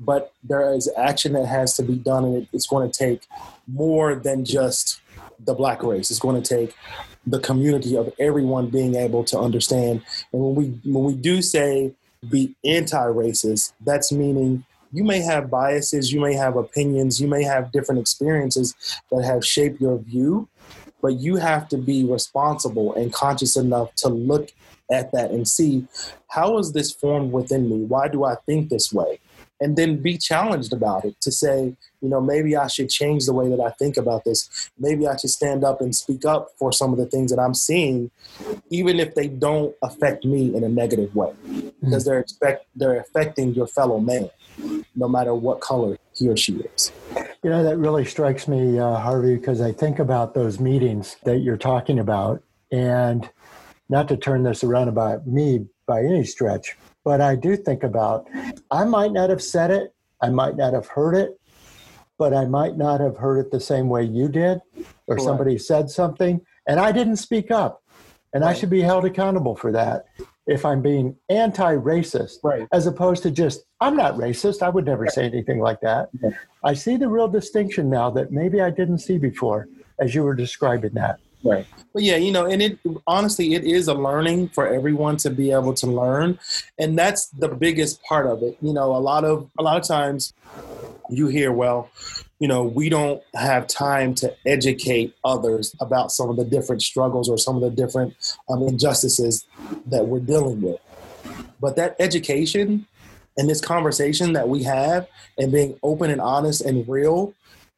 but 0.00 0.32
there 0.42 0.72
is 0.72 0.90
action 0.96 1.34
that 1.34 1.46
has 1.46 1.74
to 1.76 1.82
be 1.82 1.96
done, 1.96 2.24
and 2.24 2.48
it's 2.52 2.66
going 2.66 2.90
to 2.90 2.98
take 2.98 3.26
more 3.66 4.14
than 4.14 4.44
just 4.44 5.00
the 5.44 5.54
black 5.54 5.82
race. 5.82 6.10
It's 6.10 6.20
going 6.20 6.42
to 6.42 6.56
take 6.56 6.74
the 7.26 7.38
community 7.40 7.96
of 7.96 8.12
everyone 8.18 8.70
being 8.70 8.94
able 8.94 9.24
to 9.24 9.38
understand. 9.38 10.02
And 10.32 10.42
when 10.42 10.54
we 10.54 10.90
when 10.90 11.04
we 11.04 11.14
do 11.14 11.42
say 11.42 11.92
be 12.28 12.56
anti-racist, 12.64 13.72
that's 13.84 14.10
meaning 14.10 14.64
you 14.92 15.04
may 15.04 15.20
have 15.20 15.50
biases, 15.50 16.12
you 16.12 16.20
may 16.20 16.34
have 16.34 16.56
opinions, 16.56 17.20
you 17.20 17.28
may 17.28 17.42
have 17.44 17.70
different 17.72 18.00
experiences 18.00 18.74
that 19.10 19.22
have 19.24 19.44
shaped 19.44 19.80
your 19.80 19.98
view, 19.98 20.48
but 21.00 21.20
you 21.20 21.36
have 21.36 21.68
to 21.68 21.78
be 21.78 22.04
responsible 22.04 22.94
and 22.94 23.12
conscious 23.12 23.56
enough 23.56 23.94
to 23.96 24.08
look 24.08 24.50
at 24.90 25.12
that 25.12 25.30
and 25.30 25.46
see 25.46 25.86
how 26.28 26.58
is 26.58 26.72
this 26.72 26.92
formed 26.92 27.32
within 27.32 27.68
me? 27.68 27.84
Why 27.84 28.08
do 28.08 28.24
I 28.24 28.36
think 28.46 28.68
this 28.68 28.92
way? 28.92 29.20
And 29.60 29.76
then 29.76 30.00
be 30.00 30.16
challenged 30.16 30.72
about 30.72 31.04
it 31.04 31.20
to 31.20 31.32
say, 31.32 31.76
you 32.00 32.08
know, 32.08 32.20
maybe 32.20 32.56
I 32.56 32.68
should 32.68 32.88
change 32.88 33.26
the 33.26 33.32
way 33.32 33.48
that 33.48 33.60
I 33.60 33.70
think 33.70 33.96
about 33.96 34.24
this. 34.24 34.70
Maybe 34.78 35.08
I 35.08 35.16
should 35.16 35.30
stand 35.30 35.64
up 35.64 35.80
and 35.80 35.94
speak 35.94 36.24
up 36.24 36.50
for 36.58 36.72
some 36.72 36.92
of 36.92 36.98
the 36.98 37.06
things 37.06 37.32
that 37.32 37.40
I'm 37.40 37.54
seeing, 37.54 38.12
even 38.70 39.00
if 39.00 39.16
they 39.16 39.26
don't 39.26 39.74
affect 39.82 40.24
me 40.24 40.54
in 40.54 40.62
a 40.62 40.68
negative 40.68 41.14
way, 41.14 41.30
hmm. 41.30 41.70
because 41.82 42.04
they're 42.04 42.20
expect 42.20 42.66
they're 42.76 43.00
affecting 43.00 43.52
your 43.54 43.66
fellow 43.66 43.98
man, 43.98 44.30
no 44.94 45.08
matter 45.08 45.34
what 45.34 45.60
color 45.60 45.98
he 46.14 46.28
or 46.28 46.36
she 46.36 46.54
is. 46.76 46.92
You 47.44 47.50
know, 47.50 47.62
that 47.62 47.78
really 47.78 48.04
strikes 48.04 48.48
me, 48.48 48.78
uh, 48.80 48.96
Harvey, 48.96 49.36
because 49.36 49.60
I 49.60 49.70
think 49.70 50.00
about 50.00 50.34
those 50.34 50.58
meetings 50.58 51.16
that 51.24 51.38
you're 51.38 51.56
talking 51.56 52.00
about, 52.00 52.42
and 52.72 53.30
not 53.88 54.08
to 54.08 54.16
turn 54.16 54.42
this 54.42 54.64
around 54.64 54.88
about 54.88 55.26
me 55.26 55.66
by 55.86 56.00
any 56.00 56.24
stretch, 56.24 56.76
but 57.04 57.20
I 57.20 57.36
do 57.36 57.56
think 57.56 57.84
about 57.84 58.26
I 58.70 58.84
might 58.84 59.12
not 59.12 59.30
have 59.30 59.42
said 59.42 59.70
it, 59.70 59.94
I 60.20 60.30
might 60.30 60.56
not 60.56 60.74
have 60.74 60.88
heard 60.88 61.14
it, 61.14 61.38
but 62.18 62.34
I 62.34 62.44
might 62.44 62.76
not 62.76 63.00
have 63.00 63.16
heard 63.16 63.38
it 63.38 63.52
the 63.52 63.60
same 63.60 63.88
way 63.88 64.02
you 64.02 64.28
did, 64.28 64.58
or 65.06 65.14
Correct. 65.14 65.22
somebody 65.22 65.58
said 65.58 65.90
something, 65.90 66.40
and 66.66 66.80
I 66.80 66.90
didn't 66.92 67.16
speak 67.16 67.50
up. 67.52 67.82
And 68.34 68.44
I 68.44 68.52
should 68.52 68.68
be 68.68 68.82
held 68.82 69.06
accountable 69.06 69.56
for 69.56 69.72
that 69.72 70.04
if 70.46 70.66
I'm 70.66 70.82
being 70.82 71.16
anti 71.30 71.76
racist, 71.76 72.38
Right. 72.42 72.66
as 72.72 72.86
opposed 72.86 73.22
to 73.22 73.30
just, 73.30 73.64
I'm 73.80 73.96
not 73.96 74.14
racist. 74.14 74.62
I 74.62 74.68
would 74.68 74.86
never 74.86 75.06
say 75.06 75.24
anything 75.24 75.60
like 75.60 75.80
that. 75.80 76.10
I 76.64 76.74
see 76.74 76.96
the 76.96 77.08
real 77.08 77.28
distinction 77.28 77.88
now 77.88 78.10
that 78.10 78.32
maybe 78.32 78.60
I 78.60 78.70
didn't 78.70 78.98
see 78.98 79.18
before 79.18 79.68
as 80.00 80.14
you 80.14 80.22
were 80.22 80.34
describing 80.34 80.94
that. 80.94 81.20
Right. 81.44 81.66
But 81.94 82.02
yeah, 82.02 82.16
you 82.16 82.32
know, 82.32 82.46
and 82.46 82.60
it 82.60 82.78
honestly, 83.06 83.54
it 83.54 83.64
is 83.64 83.86
a 83.86 83.94
learning 83.94 84.48
for 84.48 84.66
everyone 84.66 85.16
to 85.18 85.30
be 85.30 85.52
able 85.52 85.72
to 85.74 85.86
learn, 85.86 86.36
and 86.80 86.98
that's 86.98 87.26
the 87.26 87.48
biggest 87.48 88.02
part 88.02 88.26
of 88.26 88.42
it. 88.42 88.58
You 88.60 88.72
know, 88.72 88.96
a 88.96 88.98
lot 88.98 89.24
of 89.24 89.48
a 89.56 89.62
lot 89.62 89.80
of 89.80 89.86
times 89.86 90.34
you 91.10 91.28
hear, 91.28 91.52
well, 91.52 91.90
you 92.40 92.48
know, 92.48 92.64
we 92.64 92.88
don't 92.88 93.22
have 93.34 93.68
time 93.68 94.16
to 94.16 94.34
educate 94.46 95.14
others 95.24 95.76
about 95.80 96.10
some 96.10 96.28
of 96.28 96.36
the 96.36 96.44
different 96.44 96.82
struggles 96.82 97.28
or 97.28 97.38
some 97.38 97.54
of 97.54 97.62
the 97.62 97.70
different 97.70 98.14
um, 98.48 98.62
injustices 98.64 99.46
that 99.86 100.06
we're 100.08 100.18
dealing 100.18 100.60
with. 100.60 100.80
But 101.60 101.76
that 101.76 101.94
education 102.00 102.87
and 103.38 103.48
this 103.48 103.60
conversation 103.60 104.34
that 104.34 104.48
we 104.48 104.62
have 104.64 105.08
and 105.38 105.50
being 105.50 105.78
open 105.82 106.10
and 106.10 106.20
honest 106.20 106.60
and 106.60 106.86
real 106.86 107.32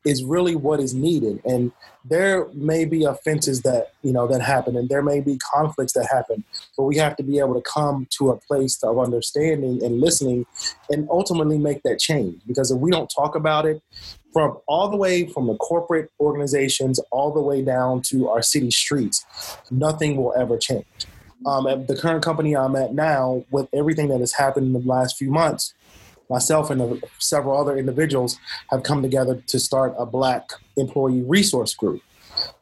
is 0.05 0.25
really 0.25 0.57
what 0.57 0.81
is 0.81 0.95
needed. 0.95 1.41
And 1.45 1.71
there 2.05 2.49
may 2.55 2.87
be 2.87 3.05
offenses 3.05 3.63
that 3.63 3.93
you 4.03 4.13
know 4.13 4.27
that 4.27 4.41
happen 4.41 4.77
and 4.77 4.89
there 4.89 5.03
may 5.03 5.21
be 5.21 5.39
conflicts 5.55 5.93
that 5.93 6.07
happen 6.11 6.43
but 6.77 6.85
we 6.85 6.97
have 6.97 7.15
to 7.17 7.23
be 7.23 7.39
able 7.39 7.55
to 7.55 7.61
come 7.61 8.07
to 8.11 8.31
a 8.31 8.37
place 8.37 8.83
of 8.83 8.99
understanding 8.99 9.83
and 9.85 10.01
listening 10.01 10.47
and 10.89 11.07
ultimately 11.11 11.59
make 11.59 11.83
that 11.83 11.99
change 11.99 12.41
because 12.47 12.71
if 12.71 12.79
we 12.79 12.91
don't 12.91 13.13
talk 13.15 13.35
about 13.35 13.67
it 13.67 13.83
from 14.33 14.57
all 14.67 14.89
the 14.89 14.97
way 14.97 15.27
from 15.27 15.47
the 15.47 15.57
corporate 15.57 16.11
organizations 16.21 16.99
all 17.11 17.33
the 17.33 17.43
way 17.43 17.63
down 17.63 18.01
to 18.01 18.29
our 18.29 18.43
city 18.43 18.71
streets 18.71 19.27
nothing 19.71 20.17
will 20.17 20.33
ever 20.35 20.57
change 20.57 20.87
um, 21.47 21.67
at 21.67 21.87
the 21.89 21.97
current 21.97 22.23
company 22.23 22.57
i'm 22.57 22.77
at 22.77 22.95
now 22.95 23.45
with 23.51 23.69
everything 23.73 24.09
that 24.09 24.21
has 24.21 24.33
happened 24.33 24.67
in 24.67 24.73
the 24.73 24.89
last 24.89 25.17
few 25.17 25.31
months 25.31 25.75
myself 26.31 26.71
and 26.71 27.03
several 27.19 27.59
other 27.59 27.77
individuals 27.77 28.39
have 28.71 28.85
come 28.85 29.03
together 29.03 29.43
to 29.49 29.59
start 29.59 29.95
a 29.99 30.07
black 30.07 30.51
employee 30.77 31.23
resource 31.23 31.75
group. 31.75 32.01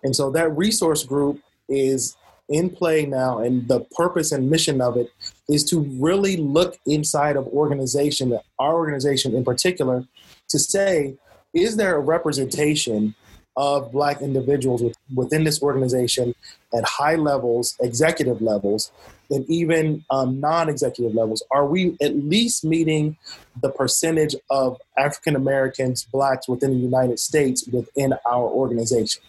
And 0.03 0.17
so 0.17 0.31
that 0.31 0.49
resource 0.57 1.05
group 1.05 1.41
is 1.69 2.17
in 2.49 2.71
play 2.71 3.05
now 3.05 3.39
and 3.39 3.69
the 3.69 3.81
purpose 3.95 4.33
and 4.33 4.51
mission 4.51 4.81
of 4.81 4.97
it 4.97 5.11
is 5.51 5.63
to 5.65 5.81
really 6.01 6.39
look 6.39 6.79
inside 6.87 7.37
of 7.37 7.47
organization 7.49 8.39
our 8.59 8.75
organization 8.75 9.35
in 9.35 9.45
particular 9.45 10.03
to 10.49 10.59
say 10.59 11.15
is 11.53 11.77
there 11.77 11.95
a 11.97 12.01
representation 12.01 13.15
of 13.59 13.91
black 13.91 14.23
individuals 14.23 14.83
with, 14.83 14.97
within 15.15 15.43
this 15.43 15.61
organization 15.61 16.35
at 16.73 16.85
high 16.85 17.17
levels 17.17 17.77
executive 17.81 18.41
levels 18.41 18.93
and 19.31 19.45
even 19.51 20.05
um, 20.11 20.41
non-executive 20.41 21.15
levels 21.15 21.43
are 21.51 21.67
we 21.67 21.97
at 22.01 22.17
least 22.17 22.65
meeting 22.65 23.17
the 23.61 23.69
percentage 23.71 24.37
of 24.49 24.81
african 24.97 25.35
americans 25.35 26.05
blacks 26.05 26.49
within 26.49 26.71
the 26.71 26.79
united 26.79 27.19
states 27.19 27.67
within 27.73 28.15
our 28.25 28.49
organization? 28.49 29.23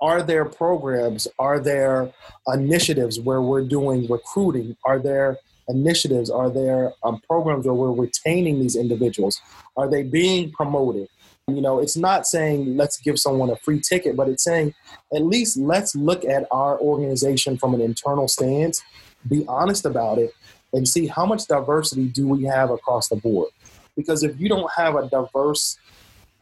Are 0.00 0.22
there 0.22 0.46
programs 0.46 1.28
are 1.38 1.60
there 1.60 2.10
initiatives 2.46 3.20
where 3.20 3.42
we're 3.42 3.64
doing 3.64 4.06
recruiting? 4.08 4.76
Are 4.84 4.98
there 4.98 5.36
initiatives 5.68 6.30
are 6.30 6.50
there 6.50 6.92
um, 7.04 7.20
programs 7.28 7.66
where 7.66 7.74
we're 7.74 7.92
retaining 7.92 8.60
these 8.60 8.76
individuals? 8.76 9.40
Are 9.76 9.88
they 9.88 10.02
being 10.02 10.50
promoted 10.52 11.08
you 11.56 11.62
know 11.62 11.78
it's 11.78 11.96
not 11.96 12.26
saying 12.26 12.76
let's 12.76 12.98
give 12.98 13.18
someone 13.18 13.50
a 13.50 13.56
free 13.56 13.80
ticket 13.80 14.16
but 14.16 14.28
it's 14.28 14.44
saying 14.44 14.74
at 15.14 15.22
least 15.22 15.56
let's 15.56 15.94
look 15.94 16.24
at 16.24 16.46
our 16.50 16.78
organization 16.80 17.56
from 17.56 17.74
an 17.74 17.80
internal 17.80 18.28
stance 18.28 18.82
be 19.28 19.44
honest 19.48 19.84
about 19.84 20.18
it 20.18 20.34
and 20.72 20.88
see 20.88 21.06
how 21.06 21.26
much 21.26 21.46
diversity 21.46 22.06
do 22.06 22.26
we 22.28 22.44
have 22.44 22.70
across 22.70 23.08
the 23.08 23.16
board. 23.16 23.48
Because 23.96 24.22
if 24.22 24.38
you 24.40 24.48
don't 24.48 24.70
have 24.76 24.94
a 24.94 25.08
diverse 25.08 25.78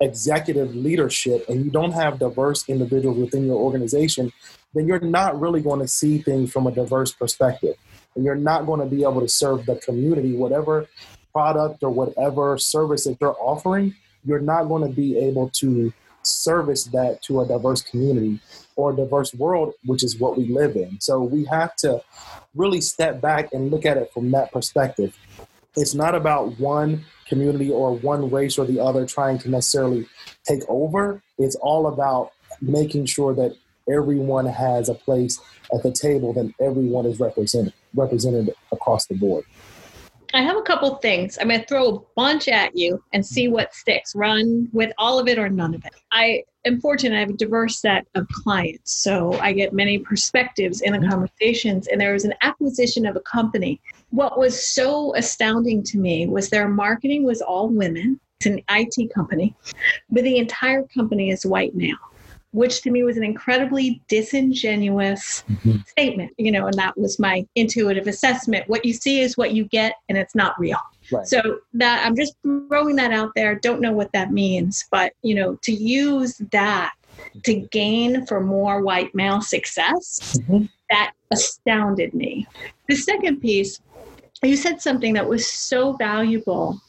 executive 0.00 0.75
leadership 0.77 1.45
and 1.49 1.65
you 1.65 1.71
don't 1.71 1.93
have 1.93 2.19
diverse 2.19 2.69
individuals 2.69 3.19
within 3.19 3.47
your 3.47 3.57
organization 3.57 4.33
then 4.75 4.87
you're 4.87 5.00
not 5.00 5.41
really 5.41 5.61
going 5.61 5.81
to 5.81 5.88
see 5.88 6.19
things 6.19 6.53
from 6.53 6.67
a 6.67 6.71
diverse 6.71 7.11
perspective. 7.11 7.75
And 8.15 8.25
you're 8.25 8.37
not 8.37 8.67
going 8.67 8.81
to 8.81 8.87
be 8.87 9.03
able 9.03 9.23
to 9.23 9.29
serve 9.29 9.65
the 9.65 9.77
community 9.77 10.35
whatever 10.35 10.87
product 11.33 11.83
or 11.83 11.91
whatever 11.91 12.59
service 12.59 13.05
that 13.05 13.17
you're 13.21 13.37
offering 13.41 13.95
you're 14.25 14.41
not 14.41 14.65
going 14.65 14.89
to 14.89 14.95
be 14.95 15.19
able 15.19 15.51
to 15.51 15.93
service 16.23 16.85
that 16.85 17.23
to 17.23 17.41
a 17.41 17.47
diverse 17.47 17.83
community 17.83 18.41
or 18.77 18.93
a 18.93 18.97
diverse 18.97 19.35
world, 19.35 19.75
which 19.85 20.03
is 20.03 20.19
what 20.19 20.37
we 20.37 20.49
live 20.49 20.77
in. 20.77 21.01
So 21.01 21.23
we 21.23 21.45
have 21.47 21.75
to 21.77 22.03
really 22.55 22.81
step 22.81 23.21
back 23.21 23.53
and 23.53 23.71
look 23.71 23.87
at 23.87 23.97
it 23.97 24.13
from 24.13 24.31
that 24.33 24.53
perspective. 24.53 25.17
It's 25.77 25.95
not 25.95 26.15
about 26.15 26.59
one 26.59 27.05
community 27.27 27.71
or 27.71 27.97
one 27.97 28.31
race 28.31 28.59
or 28.59 28.67
the 28.67 28.81
other 28.81 29.07
trying 29.07 29.39
to 29.39 29.51
necessarily 29.51 30.07
take 30.45 30.63
over. 30.69 31.23
It's 31.39 31.57
all 31.57 31.87
about 31.87 32.33
making 32.61 33.07
sure 33.07 33.35
that 33.35 33.57
everyone 33.89 34.47
has 34.47 34.89
a 34.89 34.95
place 34.95 35.41
at 35.73 35.83
the 35.83 35.93
table, 35.93 36.33
that 36.35 36.53
everyone 36.61 37.07
is 37.07 37.21
represented 37.21 37.73
represented 37.95 38.55
across 38.71 39.07
the 39.07 39.15
board. 39.15 39.45
I 40.35 40.43
have 40.43 40.57
a 40.57 40.63
couple 40.63 40.95
things. 40.97 41.39
I'm 41.41 41.49
going 41.49 41.61
to 41.61 41.67
throw 41.67 41.89
a 41.89 42.01
bunch 42.15 42.49
at 42.49 42.77
you 42.77 43.03
and 43.13 43.25
see 43.25 43.45
mm-hmm. 43.45 43.55
what 43.55 43.75
sticks. 43.75 44.15
Run 44.15 44.69
with 44.73 44.93
all 44.99 45.19
of 45.19 45.27
it 45.27 45.39
or 45.39 45.49
none 45.49 45.75
of 45.75 45.85
it. 45.85 45.95
I 46.13 46.45
am 46.67 46.81
fortunate. 46.81 47.17
I 47.17 47.21
have 47.21 47.31
a 47.31 47.35
diverse 47.35 47.81
set 47.81 48.07
of 48.15 48.29
clients, 48.29 48.93
so 49.03 49.33
I 49.41 49.53
get 49.53 49.73
many 49.73 49.99
perspectives 49.99 50.83
in 50.83 50.93
the 50.93 50.99
mm-hmm. 50.99 51.11
conversations. 51.11 51.89
And 51.89 52.01
there 52.01 52.13
was 52.13 52.25
an 52.25 52.35
acquisition 52.43 53.07
of 53.07 53.17
a 53.17 53.21
company. 53.21 53.81
What 54.11 54.39
was 54.39 54.75
so 54.75 55.15
astounding 55.17 55.83
to 55.85 55.99
me 55.99 56.27
was 56.27 56.51
their 56.51 56.69
marketing 56.69 57.25
was 57.25 57.41
all 57.41 57.69
women. 57.69 58.21
It's 58.41 58.47
an 58.47 58.63
IT 58.71 59.13
company, 59.13 59.57
but 60.11 60.23
the 60.23 60.37
entire 60.37 60.85
company 60.85 61.31
is 61.31 61.45
white 61.45 61.75
male 61.75 61.97
which 62.52 62.81
to 62.83 62.90
me 62.90 63.02
was 63.02 63.17
an 63.17 63.25
incredibly 63.25 64.00
disingenuous 64.09 65.45
Mhm. 65.49 65.87
statement, 65.87 66.33
you 66.38 66.50
know, 66.50 66.67
and 66.67 66.75
that 66.78 66.97
was 66.97 67.19
my 67.19 67.47
intuitive 67.55 68.07
assessment. 68.07 68.69
What 68.69 68.85
you 68.85 68.93
see 68.93 69.21
is 69.21 69.37
what 69.37 69.52
you 69.52 69.64
get, 69.64 69.95
and 70.09 70.17
it's 70.17 70.35
not 70.35 70.59
real. 70.59 70.78
Right. 71.12 71.26
So 71.26 71.59
that 71.75 72.05
I'm 72.07 72.17
just 72.17 72.35
throwing 72.43 72.97
that 72.97 73.12
out 73.12 73.33
there. 73.35 73.55
Don't 73.55 73.81
know 73.81 73.93
what 73.93 74.12
that 74.12 74.33
means, 74.33 74.87
but 74.90 75.12
you 75.23 75.35
know, 75.35 75.57
to 75.62 75.73
use 75.73 76.40
that 76.52 76.93
to 77.45 77.55
gain 77.73 78.25
for 78.26 78.40
more 78.40 78.81
white 78.83 79.14
male 79.14 79.43
success, 79.43 80.38
Mhm. 80.49 80.69
that 80.90 81.12
astounded 81.31 82.14
me. 82.14 82.47
The 82.88 82.97
second 82.97 83.40
piece, 83.40 83.81
you 84.43 84.57
said 84.57 84.81
something 84.81 85.14
that 85.14 85.28
was 85.28 85.47
so 85.50 85.95
valuable. 85.95 86.81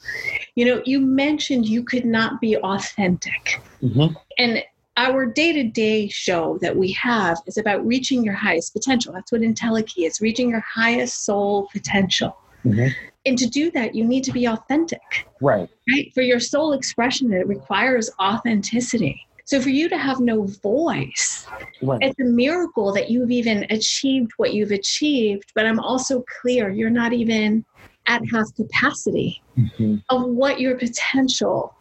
You 0.55 0.65
know, 0.65 0.81
you 0.85 0.99
mentioned 0.99 1.67
you 1.67 1.83
could 1.83 2.05
not 2.05 2.39
be 2.39 2.55
authentic. 2.57 3.59
Mm-hmm. 3.81 4.13
And 4.37 4.63
our 4.99 5.25
day-to-day 5.25 6.09
show 6.09 6.59
that 6.61 6.75
we 6.75 6.91
have 6.91 7.37
is 7.47 7.57
about 7.57 7.85
reaching 7.87 8.21
your 8.21 8.33
highest 8.33 8.73
potential. 8.73 9.13
That's 9.13 9.31
what 9.31 9.39
IntelliKey 9.39 10.05
is, 10.05 10.19
reaching 10.19 10.49
your 10.49 10.59
highest 10.75 11.23
soul 11.23 11.69
potential. 11.71 12.35
Mhm. 12.65 12.91
And 13.25 13.37
to 13.37 13.47
do 13.47 13.71
that, 13.71 13.95
you 13.95 14.03
need 14.03 14.25
to 14.25 14.33
be 14.33 14.45
authentic, 14.45 15.25
Right. 15.39 15.69
right? 15.89 16.13
For 16.13 16.21
your 16.21 16.41
soul 16.41 16.73
expression, 16.73 17.31
it 17.31 17.47
requires 17.47 18.09
authenticity. 18.21 19.25
So 19.45 19.61
for 19.61 19.69
you 19.69 19.87
to 19.87 19.97
have 19.97 20.19
no 20.19 20.43
voice, 20.43 21.45
Right. 21.81 21.99
it's 22.01 22.19
a 22.19 22.25
miracle 22.25 22.91
that 22.91 23.09
you've 23.09 23.31
even 23.31 23.65
achieved 23.69 24.31
what 24.35 24.53
you've 24.53 24.71
achieved. 24.71 25.53
But 25.55 25.65
I'm 25.65 25.79
also 25.79 26.25
clear 26.41 26.69
you're 26.71 26.89
not 26.89 27.13
even 27.13 27.63
at 28.07 28.21
half 28.33 28.53
capacity 28.55 29.41
Mhm. 29.57 30.03
of 30.09 30.25
what 30.25 30.59
your 30.59 30.75
potential 30.75 31.73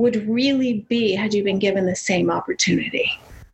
would 0.00 0.28
really 0.28 0.84
be 0.88 1.12
had 1.14 1.34
you 1.34 1.44
been 1.44 1.58
given 1.58 1.86
the 1.86 1.96
same 1.96 2.30
opportunity. 2.30 3.10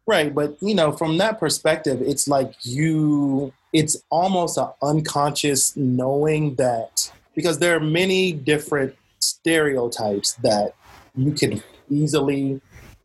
Right, 0.07 0.35
but 0.35 0.57
you 0.61 0.75
know, 0.75 0.93
from 0.93 1.19
that 1.19 1.41
perspective, 1.41 2.01
it's 2.01 2.29
like 2.29 2.55
you 2.63 3.53
it's 3.73 3.97
almost 4.11 4.57
an 4.57 4.69
unconscious 4.83 5.77
knowing 5.77 6.55
that 6.55 7.13
because 7.35 7.59
there 7.59 7.77
are 7.77 7.81
many 7.81 8.33
different 8.33 8.95
stereotypes 9.19 10.35
that 10.35 10.75
you 11.15 11.33
can 11.33 11.63
easily 11.91 12.61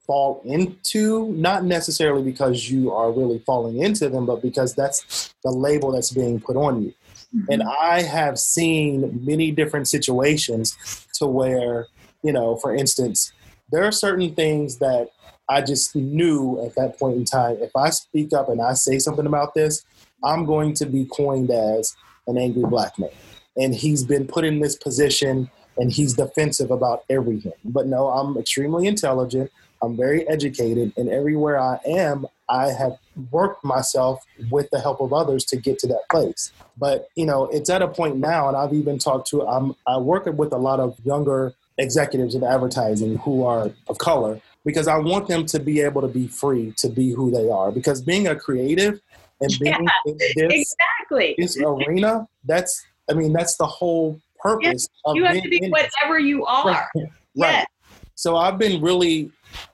fall 0.05 0.41
into, 0.45 1.31
not 1.33 1.63
necessarily 1.63 2.24
because 2.24 2.69
you 2.69 2.91
are 2.91 3.12
really 3.12 3.39
falling 3.39 3.77
into 3.81 4.10
them, 4.10 4.25
but 4.25 4.41
because 4.41 4.74
that's 4.75 5.33
the 5.43 5.51
label 5.51 5.91
that's 5.91 6.12
being 6.12 6.39
put 6.39 6.55
on 6.55 6.83
you. 6.83 6.93
Mm-hmm. 7.36 7.51
And 7.51 7.63
I 7.63 8.01
have 8.01 8.38
seen 8.39 9.25
many 9.25 9.51
different 9.51 9.88
situations 9.88 11.05
to 11.15 11.25
where, 11.25 11.88
you 12.23 12.31
know, 12.31 12.55
for 12.57 12.75
instance, 12.75 13.33
there 13.71 13.83
are 13.83 13.91
certain 13.91 14.35
things 14.35 14.77
that 14.77 15.09
I 15.49 15.61
just 15.61 15.95
knew 15.95 16.63
at 16.65 16.75
that 16.75 16.97
point 16.97 17.17
in 17.17 17.25
time 17.25 17.57
if 17.61 17.75
I 17.75 17.89
speak 17.89 18.33
up 18.33 18.49
and 18.49 18.61
I 18.61 18.73
say 18.73 18.99
something 18.99 19.25
about 19.25 19.53
this, 19.53 19.83
I'm 20.23 20.45
going 20.45 20.73
to 20.75 20.85
be 20.85 21.05
coined 21.05 21.49
as 21.49 21.95
an 22.27 22.37
angry 22.37 22.63
black 22.63 22.97
man. 22.99 23.09
And 23.57 23.75
he's 23.75 24.03
been 24.03 24.27
put 24.27 24.45
in 24.45 24.59
this 24.59 24.75
position 24.75 25.49
and 25.77 25.91
he's 25.91 26.13
defensive 26.13 26.71
about 26.71 27.03
everything. 27.09 27.53
But 27.65 27.87
no, 27.87 28.07
I'm 28.07 28.37
extremely 28.37 28.87
intelligent. 28.87 29.51
I'm 29.81 29.97
very 29.97 30.27
educated, 30.27 30.93
and 30.95 31.09
everywhere 31.09 31.59
I 31.59 31.79
am, 31.85 32.27
I 32.47 32.67
have 32.67 32.97
worked 33.31 33.63
myself 33.63 34.23
with 34.51 34.69
the 34.71 34.79
help 34.79 35.01
of 35.01 35.11
others 35.11 35.43
to 35.45 35.57
get 35.57 35.79
to 35.79 35.87
that 35.87 36.03
place. 36.11 36.51
But 36.77 37.07
you 37.15 37.25
know, 37.25 37.45
it's 37.45 37.69
at 37.69 37.81
a 37.81 37.87
point 37.87 38.17
now, 38.17 38.47
and 38.47 38.55
I've 38.55 38.73
even 38.73 38.99
talked 38.99 39.27
to. 39.29 39.41
I'm 39.41 39.73
I 39.87 39.97
work 39.97 40.25
with 40.25 40.53
a 40.53 40.57
lot 40.57 40.79
of 40.79 40.99
younger 41.03 41.53
executives 41.77 42.35
in 42.35 42.43
advertising 42.43 43.17
who 43.19 43.43
are 43.43 43.71
of 43.87 43.97
color 43.97 44.39
because 44.65 44.87
I 44.87 44.97
want 44.97 45.27
them 45.27 45.45
to 45.47 45.59
be 45.59 45.81
able 45.81 46.01
to 46.01 46.07
be 46.07 46.27
free 46.27 46.73
to 46.77 46.89
be 46.89 47.11
who 47.11 47.31
they 47.31 47.49
are. 47.49 47.71
Because 47.71 48.01
being 48.01 48.27
a 48.27 48.35
creative 48.35 48.99
and 49.39 49.51
being 49.59 49.83
yeah, 49.83 50.11
in 50.11 50.17
this, 50.17 50.35
exactly. 50.37 51.35
this 51.37 51.57
arena, 51.57 52.27
that's 52.45 52.85
I 53.09 53.13
mean, 53.13 53.33
that's 53.33 53.57
the 53.57 53.65
whole 53.65 54.19
purpose. 54.39 54.87
Yes, 55.05 55.15
you 55.15 55.25
have 55.25 55.41
to 55.41 55.49
be 55.49 55.69
whatever 55.69 56.17
it. 56.17 56.25
you 56.25 56.45
are. 56.45 56.65
Right. 56.65 56.85
Yes. 56.95 57.07
right. 57.35 57.67
So 58.15 58.37
I've 58.37 58.59
been 58.59 58.81
really, 58.81 59.31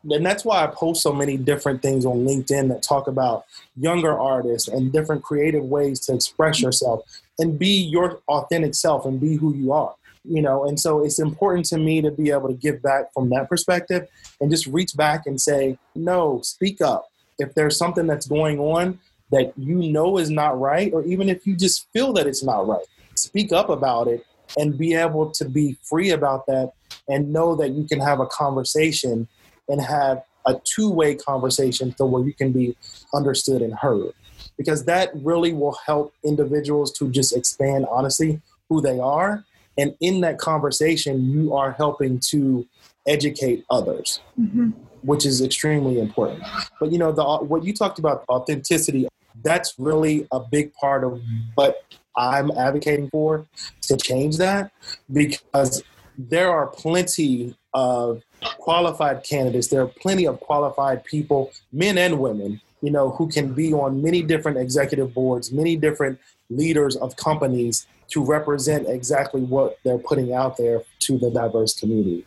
and 0.10 0.25
that's 0.25 0.46
why 0.46 0.63
I 0.63 0.68
post 0.68 1.01
so 1.01 1.12
many 1.12 1.38
different 1.38 1.82
things 1.82 2.06
on 2.06 2.25
LinkedIn 2.25 2.70
that 2.70 2.82
talk 2.82 3.08
about 3.08 3.46
younger 3.75 4.18
artists 4.18 4.70
and 4.70 4.92
different 4.92 5.24
creative 5.24 5.66
ways 5.66 6.00
to 6.01 6.13
express 6.13 6.62
yourself 6.62 7.01
and 7.39 7.60
be 7.60 7.68
your 7.68 8.22
authentic 8.30 8.74
self 8.74 9.06
and 9.06 9.20
be 9.20 9.36
who 9.36 9.54
you 9.54 9.74
are. 9.74 9.94
You 10.30 10.42
know, 10.42 10.66
and 10.66 10.80
so 10.80 11.04
it's 11.04 11.20
important 11.20 11.66
to 11.68 11.78
me 11.78 12.02
to 12.02 12.12
be 12.12 12.32
able 12.32 12.50
to 12.50 12.54
give 12.54 12.82
back 12.82 13.14
from 13.14 13.30
that 13.30 13.48
perspective 13.48 14.08
and 14.42 14.52
just 14.52 14.68
reach 14.68 14.96
back 14.96 15.26
and 15.26 15.40
say, 15.40 15.78
no, 15.96 16.42
speak 16.42 16.82
up. 16.82 17.08
If 17.40 17.54
there's 17.54 17.78
something 17.78 18.08
that's 18.08 18.28
going 18.28 18.60
on 18.60 19.00
that 19.32 19.54
you 19.58 19.92
know 19.92 20.18
is 20.18 20.30
not 20.30 20.60
right, 20.60 20.92
or 20.94 21.04
even 21.06 21.30
if 21.30 21.46
you 21.48 21.56
just 21.56 21.88
feel 21.94 22.14
that 22.14 22.28
it's 22.28 22.44
not 22.44 22.68
right, 22.68 22.86
speak 23.16 23.52
up 23.52 23.70
about 23.70 24.08
it 24.08 24.26
and 24.58 24.78
be 24.78 24.94
able 24.94 25.30
to 25.32 25.46
be 25.46 25.78
free 25.84 26.12
about 26.12 26.46
that 26.48 26.72
and 27.08 27.32
know 27.32 27.56
that 27.56 27.72
you 27.72 27.86
can 27.86 28.00
have 28.00 28.20
a 28.20 28.26
conversation 28.28 29.28
and 29.68 29.82
have 29.82 30.24
a 30.46 30.60
two-way 30.64 31.16
conversation 31.16 31.94
so 31.98 32.06
where 32.06 32.24
you 32.24 32.34
can 32.34 32.52
be 32.52 32.76
understood 33.14 33.62
and 33.62 33.74
heard 33.74 34.14
because 34.58 34.86
that 34.86 35.12
really 35.16 35.54
will 35.54 35.78
help 35.86 36.14
individuals 36.24 36.92
to 36.92 37.10
just 37.10 37.36
expand 37.36 37.86
honestly 37.90 38.42
who 38.70 38.82
they 38.82 39.00
are 39.00 39.44
and 39.78 39.96
in 40.02 40.22
that 40.22 40.38
conversation 40.38 41.30
you 41.30 41.54
are 41.54 41.72
helping 41.72 42.20
to 42.20 42.66
educate 43.08 43.64
others 43.70 44.22
mm-hmm. 44.40 44.70
which 45.02 45.26
is 45.26 45.42
extremely 45.42 46.00
important 46.00 46.44
but 46.80 46.92
you 46.92 46.98
know 46.98 47.12
the 47.12 47.24
what 47.24 47.64
you 47.64 47.74
talked 47.74 48.00
about 48.00 48.24
authenticity 48.30 49.08
that's 49.44 49.76
really 49.78 50.28
a 50.32 50.40
big 50.40 50.74
part 50.74 51.04
of 51.04 51.22
what 51.56 51.84
I'm 52.18 52.52
advocating 52.52 53.10
for 53.10 53.46
to 53.84 53.98
change 53.98 54.38
that 54.38 54.72
because 55.12 55.84
there 56.18 56.50
are 56.52 56.68
plenty 56.68 57.56
of 57.74 58.24
qualified 58.58 59.24
candidates. 59.24 59.68
There 59.68 59.82
are 59.82 59.88
plenty 59.88 60.26
of 60.26 60.40
qualified 60.40 61.04
people, 61.04 61.52
men 61.72 61.98
and 61.98 62.20
women, 62.20 62.60
you 62.82 62.90
know, 62.90 63.12
who 63.12 63.28
can 63.28 63.54
be 63.54 63.72
on 63.72 64.02
many 64.02 64.24
different 64.24 64.58
executive 64.58 65.13
boards, 65.13 65.52
many 65.52 65.76
different 65.76 66.20
leaders 66.50 66.96
of 66.96 67.16
companies 67.18 67.86
to 68.10 68.24
represent 68.24 68.88
exactly 68.88 69.41
what 69.41 69.78
they're 69.84 69.98
putting 69.98 70.34
out 70.34 70.58
there 70.58 70.84
to 71.00 71.17
the 71.17 71.30
diverse 71.30 71.78
community. 71.80 72.26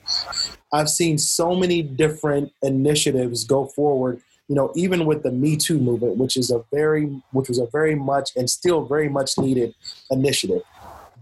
I've 0.72 0.90
seen 0.90 1.18
so 1.18 1.54
many 1.54 1.82
different 1.82 2.52
initiatives 2.62 3.44
go 3.44 3.66
forward 3.66 4.22
you 4.50 4.56
know, 4.56 4.72
even 4.74 5.06
with 5.06 5.22
the 5.22 5.30
Me 5.30 5.56
Too 5.56 5.78
movement, 5.78 6.16
which 6.16 6.36
is 6.36 6.50
a 6.50 6.64
very, 6.72 7.04
which 7.30 7.48
was 7.48 7.58
a 7.58 7.66
very 7.66 7.94
much 7.94 8.30
and 8.34 8.50
still 8.50 8.84
very 8.84 9.08
much 9.08 9.38
needed 9.38 9.72
initiative. 10.10 10.62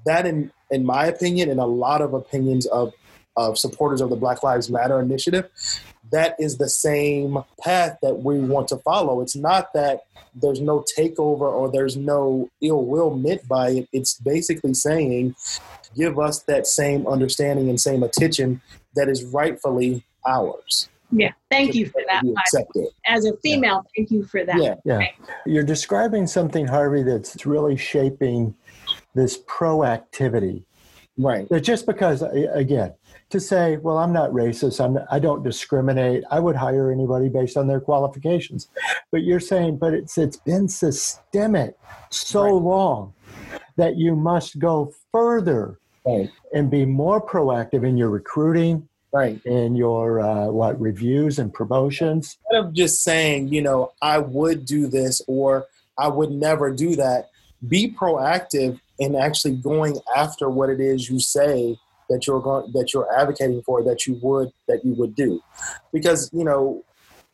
That, 0.06 0.24
in 0.24 0.50
in 0.70 0.86
my 0.86 1.04
opinion, 1.04 1.50
and 1.50 1.60
a 1.60 1.66
lot 1.66 2.00
of 2.00 2.14
opinions 2.14 2.64
of 2.68 2.94
of 3.36 3.58
supporters 3.58 4.00
of 4.00 4.08
the 4.08 4.16
Black 4.16 4.42
Lives 4.42 4.70
Matter 4.70 4.98
initiative, 4.98 5.50
that 6.10 6.36
is 6.38 6.58
the 6.58 6.68
same 6.68 7.38
path 7.60 7.98
that 8.02 8.22
we 8.22 8.38
want 8.40 8.68
to 8.68 8.76
follow. 8.78 9.20
It's 9.20 9.36
not 9.36 9.72
that 9.74 10.02
there's 10.34 10.60
no 10.60 10.84
takeover 10.96 11.42
or 11.42 11.70
there's 11.70 11.96
no 11.96 12.48
ill 12.60 12.84
will 12.84 13.10
meant 13.16 13.46
by 13.48 13.70
it. 13.70 13.88
It's 13.92 14.14
basically 14.14 14.74
saying, 14.74 15.34
give 15.96 16.18
us 16.18 16.40
that 16.44 16.66
same 16.66 17.06
understanding 17.06 17.68
and 17.68 17.80
same 17.80 18.02
attention 18.02 18.60
that 18.94 19.08
is 19.08 19.24
rightfully 19.24 20.04
ours. 20.26 20.88
Yeah, 21.10 21.32
thank 21.50 21.74
you 21.74 21.86
for 21.86 22.02
that. 22.06 22.22
As 23.06 23.24
a 23.24 23.34
female, 23.38 23.82
yeah. 23.84 23.90
thank 23.96 24.10
you 24.10 24.24
for 24.24 24.44
that. 24.44 24.62
Yeah, 24.62 24.74
yeah. 24.84 24.96
Right. 24.96 25.14
You're 25.46 25.62
describing 25.62 26.26
something, 26.26 26.66
Harvey, 26.66 27.02
that's 27.02 27.46
really 27.46 27.78
shaping 27.78 28.54
this 29.14 29.38
proactivity. 29.38 30.64
Right. 31.16 31.48
That 31.48 31.62
just 31.62 31.86
because, 31.86 32.22
again, 32.22 32.92
to 33.30 33.40
say, 33.40 33.76
well, 33.78 33.98
I'm 33.98 34.12
not 34.12 34.30
racist, 34.30 34.82
I'm, 34.82 34.98
I 35.10 35.18
don't 35.18 35.42
discriminate, 35.42 36.24
I 36.30 36.40
would 36.40 36.56
hire 36.56 36.90
anybody 36.90 37.28
based 37.28 37.56
on 37.56 37.66
their 37.66 37.80
qualifications. 37.80 38.68
But 39.12 39.22
you're 39.22 39.40
saying, 39.40 39.78
but 39.78 39.94
it's 39.94 40.16
it's 40.18 40.36
been 40.36 40.68
systemic 40.68 41.76
so 42.10 42.44
right. 42.44 42.52
long 42.52 43.14
that 43.76 43.96
you 43.96 44.16
must 44.16 44.58
go 44.58 44.92
further 45.12 45.78
right. 46.06 46.30
and 46.54 46.70
be 46.70 46.84
more 46.84 47.24
proactive 47.24 47.86
in 47.86 47.96
your 47.96 48.10
recruiting, 48.10 48.88
right 49.12 49.40
in 49.44 49.74
your 49.74 50.20
uh, 50.20 50.46
what 50.46 50.80
reviews 50.80 51.38
and 51.38 51.52
promotions 51.52 52.38
instead 52.50 52.66
of 52.66 52.72
just 52.74 53.02
saying 53.02 53.48
you 53.48 53.62
know 53.62 53.92
i 54.02 54.18
would 54.18 54.64
do 54.64 54.86
this 54.86 55.22
or 55.26 55.66
i 55.96 56.06
would 56.06 56.30
never 56.30 56.70
do 56.70 56.94
that 56.96 57.30
be 57.66 57.90
proactive 57.90 58.78
in 58.98 59.14
actually 59.14 59.56
going 59.56 59.96
after 60.16 60.50
what 60.50 60.68
it 60.68 60.80
is 60.80 61.08
you 61.08 61.18
say 61.18 61.78
that 62.08 62.26
you're 62.26 62.40
going 62.40 62.70
that 62.72 62.92
you're 62.92 63.08
advocating 63.18 63.62
for 63.62 63.82
that 63.82 64.06
you 64.06 64.18
would 64.22 64.50
that 64.66 64.84
you 64.84 64.94
would 64.94 65.14
do 65.14 65.40
because 65.92 66.30
you 66.32 66.44
know 66.44 66.82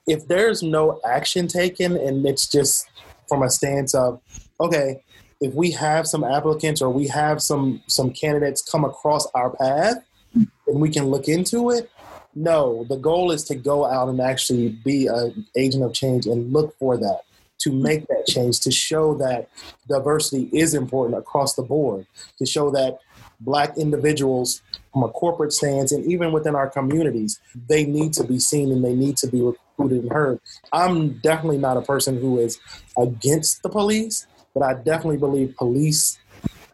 if 0.07 0.27
there's 0.29 0.63
no 0.63 1.01
action 1.07 1.47
taken 1.47 1.97
and 1.97 2.27
it's 2.27 2.47
just 2.47 2.89
from 3.29 3.43
a 3.43 3.51
stance 3.51 3.95
of 3.95 4.21
okay 4.61 5.03
if 5.41 5.53
we 5.55 5.71
have 5.71 6.07
some 6.07 6.25
applicants 6.25 6.81
or 6.81 6.91
we 6.91 7.07
have 7.07 7.43
some 7.43 7.83
some 7.87 8.11
candidates 8.11 8.63
come 8.63 8.85
across 8.85 9.27
our 9.35 9.51
path 9.51 10.05
and 10.35 10.81
we 10.81 10.91
can 10.91 11.07
look 11.07 11.29
into 11.29 11.71
it. 11.71 11.91
No, 12.35 12.85
the 12.89 12.97
goal 12.97 13.31
is 13.31 13.45
to 13.45 13.55
go 13.55 13.85
out 13.85 14.09
and 14.09 14.21
actually 14.21 14.71
be 14.85 15.07
an 15.07 15.47
agent 15.57 15.85
of 15.85 15.93
change 15.93 16.27
and 16.27 16.53
look 16.53 16.77
for 16.79 16.97
that, 16.97 17.21
to 17.61 17.73
make 17.73 18.07
that 18.09 18.27
change, 18.27 18.61
to 18.61 18.73
show 18.73 19.15
that 19.19 19.49
diversity 19.89 20.51
is 20.53 20.75
important 20.75 21.19
across 21.19 21.55
the 21.55 21.63
board, 21.63 22.07
to 22.39 22.47
show 22.47 22.71
that 22.71 22.99
black 23.41 23.77
individuals 23.79 24.63
from 24.95 25.03
a 25.03 25.09
corporate 25.09 25.53
stance 25.53 25.91
and 25.93 26.11
even 26.11 26.33
within 26.33 26.55
our 26.55 26.71
communities, 26.71 27.41
they 27.69 27.85
need 27.85 28.13
to 28.15 28.25
be 28.25 28.39
seen 28.39 28.71
and 28.71 28.85
they 28.85 28.95
need 28.95 29.17
to 29.19 29.27
be 29.27 29.43
recruited 29.43 30.05
and 30.05 30.13
heard. 30.13 30.41
I'm 30.73 31.19
definitely 31.19 31.59
not 31.59 31.77
a 31.77 31.83
person 31.83 32.21
who 32.21 32.39
is 32.39 32.59
against 32.97 33.63
the 33.65 33.69
police, 33.69 34.27
but 34.55 34.63
I 34.63 34.75
definitely 34.75 35.19
believe 35.19 35.57
police 35.57 36.19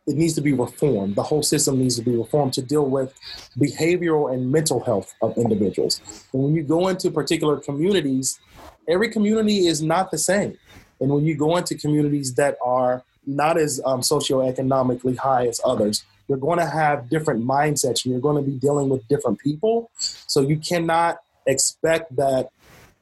it 0.06 0.16
needs 0.16 0.35
to 0.35 0.40
be 0.40 0.52
reformed. 0.52 1.14
The 1.14 1.22
whole 1.22 1.42
system 1.42 1.78
needs 1.78 1.96
to 1.96 2.02
be 2.02 2.16
reformed 2.16 2.52
to 2.54 2.62
deal 2.62 2.85
with 2.85 3.14
behavioral 3.56 4.33
and 4.33 4.50
mental 4.50 4.80
health 4.80 5.14
of 5.22 5.37
individuals. 5.37 6.00
And 6.33 6.42
when 6.42 6.54
you 6.54 6.62
go 6.62 6.88
into 6.88 7.11
particular 7.11 7.59
communities, 7.59 8.40
every 8.88 9.11
community 9.11 9.66
is 9.66 9.83
not 9.83 10.11
the 10.11 10.18
same. 10.18 10.59
And 11.00 11.11
when 11.11 11.24
you 11.24 11.37
go 11.37 11.56
into 11.56 11.76
communities 11.76 12.35
that 12.35 12.56
are 12.64 13.04
not 13.26 13.56
as 13.56 13.80
um, 13.85 14.00
socioeconomically 14.00 15.16
high 15.16 15.46
as 15.46 15.61
others, 15.64 16.04
you're 16.30 16.38
going 16.38 16.60
to 16.60 16.66
have 16.66 17.10
different 17.10 17.44
mindsets 17.44 18.04
and 18.04 18.12
you're 18.12 18.20
going 18.20 18.36
to 18.42 18.48
be 18.48 18.56
dealing 18.56 18.88
with 18.88 19.06
different 19.08 19.40
people. 19.40 19.90
So 19.98 20.40
you 20.40 20.58
cannot 20.58 21.18
expect 21.44 22.14
that 22.14 22.50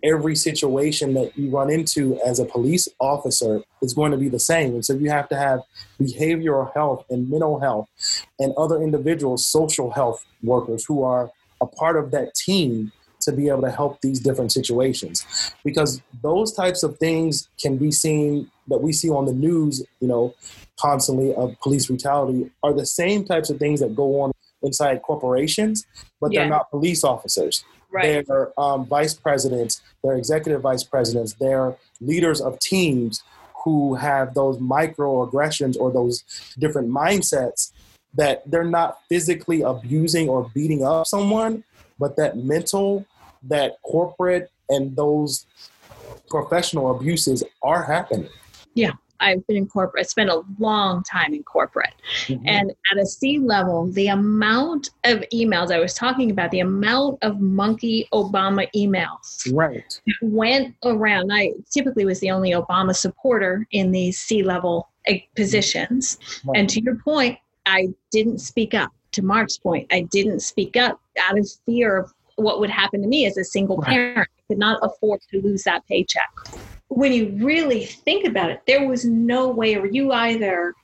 every 0.02 0.34
situation 0.34 1.12
that 1.12 1.36
you 1.36 1.50
run 1.50 1.68
into 1.68 2.18
as 2.22 2.38
a 2.38 2.46
police 2.46 2.88
officer 2.98 3.60
is 3.82 3.92
going 3.92 4.12
to 4.12 4.16
be 4.16 4.30
the 4.30 4.38
same. 4.38 4.72
And 4.72 4.82
so 4.82 4.94
you 4.94 5.10
have 5.10 5.28
to 5.28 5.36
have 5.36 5.60
behavioral 6.00 6.72
health 6.72 7.04
and 7.10 7.28
mental 7.28 7.60
health 7.60 7.88
and 8.38 8.54
other 8.56 8.80
individuals, 8.80 9.46
social 9.46 9.90
health 9.90 10.24
workers 10.42 10.86
who 10.86 11.02
are 11.02 11.30
a 11.60 11.66
part 11.66 11.98
of 11.98 12.10
that 12.12 12.34
team 12.34 12.92
to 13.28 13.32
be 13.40 13.48
able 13.48 13.62
to 13.62 13.70
help 13.70 14.00
these 14.00 14.20
different 14.20 14.50
situations 14.58 15.16
because 15.64 16.00
those 16.22 16.52
types 16.52 16.82
of 16.82 16.98
things 16.98 17.48
can 17.62 17.76
be 17.76 17.90
seen 17.90 18.50
that 18.70 18.80
we 18.86 18.92
see 18.92 19.10
on 19.18 19.24
the 19.26 19.32
news 19.32 19.84
you 20.00 20.08
know 20.08 20.34
constantly 20.80 21.34
of 21.34 21.48
police 21.60 21.86
brutality 21.86 22.50
are 22.62 22.72
the 22.72 22.86
same 22.86 23.24
types 23.24 23.48
of 23.50 23.58
things 23.58 23.80
that 23.80 23.94
go 23.94 24.20
on 24.22 24.32
inside 24.62 24.96
corporations 25.02 25.86
but 26.20 26.32
Yeah. 26.32 26.40
they're 26.40 26.50
not 26.56 26.70
police 26.70 27.04
officers 27.04 27.64
Right. 27.90 28.26
they're 28.28 28.52
um, 28.60 28.84
vice 28.86 29.14
presidents, 29.14 29.80
they're 30.02 30.16
executive 30.16 30.60
vice 30.60 30.84
presidents, 30.84 31.32
they're 31.40 31.74
leaders 32.02 32.38
of 32.42 32.58
teams 32.58 33.22
who 33.64 33.94
have 33.94 34.34
those 34.34 34.58
microaggressions 34.58 35.74
or 35.80 35.90
those 35.90 36.22
different 36.58 36.90
mindsets 36.90 37.72
that 38.14 38.42
they're 38.50 38.64
not 38.64 38.98
physically 39.08 39.62
abusing 39.62 40.28
or 40.28 40.50
beating 40.54 40.84
up 40.84 41.06
someone, 41.06 41.64
but 41.98 42.16
that 42.16 42.36
mental, 42.36 43.06
that 43.42 43.80
corporate, 43.82 44.50
and 44.68 44.96
those 44.96 45.46
professional 46.28 46.96
abuses 46.96 47.42
are 47.62 47.82
happening. 47.82 48.28
Yeah. 48.74 48.92
I've 49.20 49.46
been 49.46 49.56
in 49.56 49.66
corporate. 49.66 50.02
I 50.02 50.06
spent 50.06 50.30
a 50.30 50.42
long 50.58 51.02
time 51.02 51.34
in 51.34 51.42
corporate. 51.42 51.94
Mm-hmm. 52.26 52.46
And 52.46 52.70
at 52.92 52.98
a 52.98 53.06
C 53.06 53.38
level, 53.38 53.90
the 53.90 54.08
amount 54.08 54.90
of 55.04 55.24
emails 55.32 55.72
I 55.72 55.78
was 55.78 55.94
talking 55.94 56.30
about, 56.30 56.50
the 56.50 56.60
amount 56.60 57.18
of 57.22 57.40
monkey 57.40 58.08
Obama 58.12 58.68
emails 58.76 59.52
right. 59.52 60.00
went 60.22 60.74
around. 60.84 61.32
I 61.32 61.52
typically 61.70 62.04
was 62.04 62.20
the 62.20 62.30
only 62.30 62.52
Obama 62.52 62.94
supporter 62.94 63.66
in 63.72 63.90
these 63.90 64.18
C 64.18 64.42
level 64.42 64.88
eh, 65.06 65.20
positions. 65.34 66.18
Right. 66.44 66.58
And 66.58 66.70
to 66.70 66.80
your 66.80 66.96
point, 66.96 67.38
I 67.66 67.88
didn't 68.10 68.38
speak 68.38 68.74
up. 68.74 68.92
To 69.12 69.22
Mark's 69.22 69.56
point, 69.56 69.86
I 69.90 70.02
didn't 70.02 70.40
speak 70.40 70.76
up 70.76 71.00
out 71.18 71.38
of 71.38 71.48
fear 71.64 71.96
of 71.96 72.12
what 72.38 72.60
would 72.60 72.70
happen 72.70 73.02
to 73.02 73.08
me 73.08 73.26
as 73.26 73.36
a 73.36 73.44
single 73.44 73.82
parent. 73.82 74.18
I 74.18 74.42
could 74.48 74.58
not 74.58 74.78
afford 74.82 75.20
to 75.30 75.42
lose 75.42 75.64
that 75.64 75.86
paycheck. 75.88 76.30
When 76.88 77.12
you 77.12 77.36
really 77.44 77.84
think 77.84 78.26
about 78.26 78.50
it, 78.50 78.62
there 78.66 78.86
was 78.88 79.04
no 79.04 79.48
way 79.48 79.76
where 79.76 79.90
you 79.90 80.12
either 80.12 80.74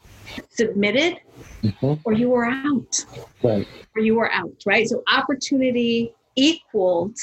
submitted 0.51 1.19
Mhm. 1.63 2.01
or 2.05 2.13
you 2.13 2.29
were 2.31 2.45
out 2.47 3.05
Right. 3.43 3.67
or 3.97 4.03
you 4.03 4.17
were 4.17 4.31
out, 4.33 4.53
right? 4.67 4.89
So 4.89 5.03
opportunity 5.11 6.13
equaled 6.37 7.17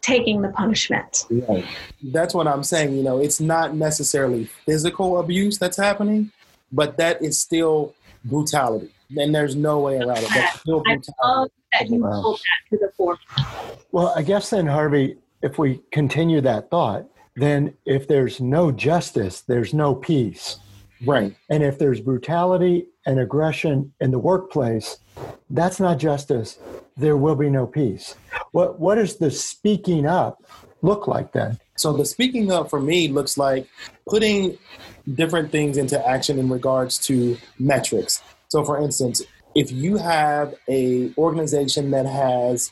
taking 0.00 0.40
the 0.40 0.48
punishment. 0.48 1.26
Right. 1.30 1.64
That's 2.02 2.32
what 2.34 2.48
I'm 2.48 2.62
saying. 2.64 2.96
You 2.96 3.02
know, 3.02 3.18
it's 3.18 3.40
not 3.40 3.74
necessarily 3.76 4.46
physical 4.64 5.18
abuse 5.20 5.58
that's 5.58 5.76
happening, 5.76 6.32
but 6.72 6.96
that 6.96 7.22
is 7.22 7.38
still 7.38 7.94
brutality. 8.24 8.90
And 9.16 9.34
there's 9.34 9.54
no 9.54 9.80
way 9.80 9.98
around 9.98 10.18
it. 10.18 10.28
That's 10.34 10.60
still 10.60 10.80
I 10.86 10.94
brutality. 10.94 11.12
love 11.22 11.50
that 11.72 11.88
you 11.88 12.02
Wow. 12.02 12.22
pulled 12.22 12.38
that 12.38 12.76
to 12.76 12.84
the 12.86 12.92
forefront. 12.96 13.78
Well, 13.92 14.12
I 14.16 14.22
guess 14.22 14.50
then, 14.50 14.66
Harvey, 14.66 15.16
if 15.42 15.58
we 15.58 15.80
continue 15.90 16.40
that 16.42 16.70
thought, 16.70 17.06
then 17.36 17.74
if 17.84 18.06
there's 18.08 18.40
no 18.40 18.70
justice, 18.70 19.40
there's 19.42 19.72
no 19.74 19.94
peace. 19.94 20.58
Right. 21.04 21.34
And 21.50 21.62
if 21.62 21.78
there's 21.78 22.00
brutality 22.00 22.86
and 23.06 23.18
aggression 23.18 23.92
in 24.00 24.10
the 24.10 24.18
workplace, 24.18 24.98
that's 25.50 25.80
not 25.80 25.98
justice. 25.98 26.58
There 26.96 27.16
will 27.16 27.34
be 27.34 27.50
no 27.50 27.66
peace. 27.66 28.14
What 28.52 28.78
what 28.78 28.96
does 28.96 29.16
the 29.16 29.30
speaking 29.30 30.06
up 30.06 30.44
look 30.82 31.08
like 31.08 31.32
then? 31.32 31.58
So 31.76 31.92
the 31.92 32.04
speaking 32.04 32.52
up 32.52 32.70
for 32.70 32.80
me 32.80 33.08
looks 33.08 33.36
like 33.36 33.66
putting 34.08 34.58
different 35.14 35.50
things 35.50 35.76
into 35.78 36.06
action 36.06 36.38
in 36.38 36.48
regards 36.48 36.98
to 37.06 37.36
metrics. 37.58 38.22
So 38.48 38.62
for 38.62 38.78
instance, 38.80 39.22
if 39.54 39.70
you 39.72 39.96
have 39.96 40.54
a 40.68 41.12
organization 41.16 41.90
that 41.90 42.06
has 42.06 42.70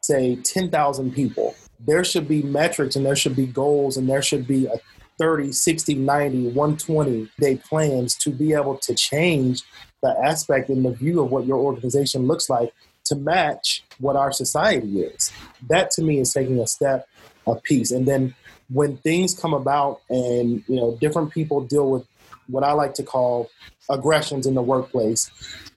say 0.00 0.36
10,000 0.36 1.14
people, 1.14 1.54
there 1.80 2.04
should 2.04 2.28
be 2.28 2.42
metrics 2.42 2.96
and 2.96 3.04
there 3.04 3.16
should 3.16 3.36
be 3.36 3.46
goals 3.46 3.96
and 3.96 4.08
there 4.08 4.22
should 4.22 4.46
be 4.46 4.66
a 4.66 4.76
30, 5.18 5.52
60, 5.52 5.94
90, 5.94 6.48
120 6.48 7.30
day 7.38 7.56
plans 7.56 8.14
to 8.16 8.30
be 8.30 8.52
able 8.52 8.76
to 8.78 8.94
change 8.94 9.62
the 10.02 10.14
aspect 10.24 10.68
and 10.68 10.84
the 10.84 10.90
view 10.90 11.22
of 11.22 11.30
what 11.30 11.46
your 11.46 11.58
organization 11.58 12.26
looks 12.26 12.50
like 12.50 12.72
to 13.04 13.16
match 13.16 13.84
what 13.98 14.16
our 14.16 14.32
society 14.32 15.00
is. 15.00 15.32
That 15.68 15.90
to 15.92 16.02
me 16.02 16.20
is 16.20 16.32
taking 16.32 16.58
a 16.58 16.66
step 16.66 17.08
of 17.46 17.62
peace. 17.62 17.90
And 17.90 18.06
then 18.06 18.34
when 18.70 18.96
things 18.98 19.38
come 19.38 19.54
about 19.54 20.00
and 20.08 20.64
you 20.66 20.76
know 20.76 20.96
different 21.00 21.30
people 21.32 21.60
deal 21.60 21.90
with 21.90 22.06
what 22.48 22.64
I 22.64 22.72
like 22.72 22.94
to 22.94 23.02
call 23.02 23.50
aggressions 23.88 24.46
in 24.46 24.54
the 24.54 24.62
workplace, 24.62 25.30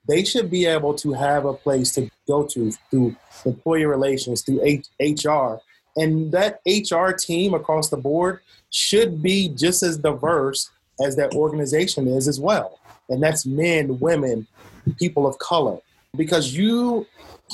they 0.08 0.24
should 0.24 0.50
be 0.50 0.65
able 0.65 0.93
to 0.96 1.13
have 1.13 1.46
a 1.46 1.54
place 1.54 1.91
to 1.93 2.10
go 2.28 2.46
to 2.48 2.72
through 2.89 3.15
employee 3.46 3.86
relations, 3.86 4.41
through 4.41 4.62
H- 4.63 4.88
HR. 5.00 5.58
And 5.96 6.32
that 6.32 6.62
HR 6.65 7.12
team 7.12 7.54
across 7.54 7.89
the 7.89 7.98
board 7.98 8.39
should 8.70 9.22
be 9.22 9.50
just 9.50 9.84
as 9.84 9.98
diverse 9.98 10.70
as 11.04 11.15
that 11.15 11.34
organization 11.34 12.08
is 12.08 12.28
as 12.28 12.39
well. 12.39 12.80
And 13.10 13.22
that's 13.22 13.46
men, 13.46 14.00
women, 14.00 14.48
people 15.00 15.26
of 15.28 15.38
color. 15.39 15.80
Because 16.15 16.56
you 16.56 17.06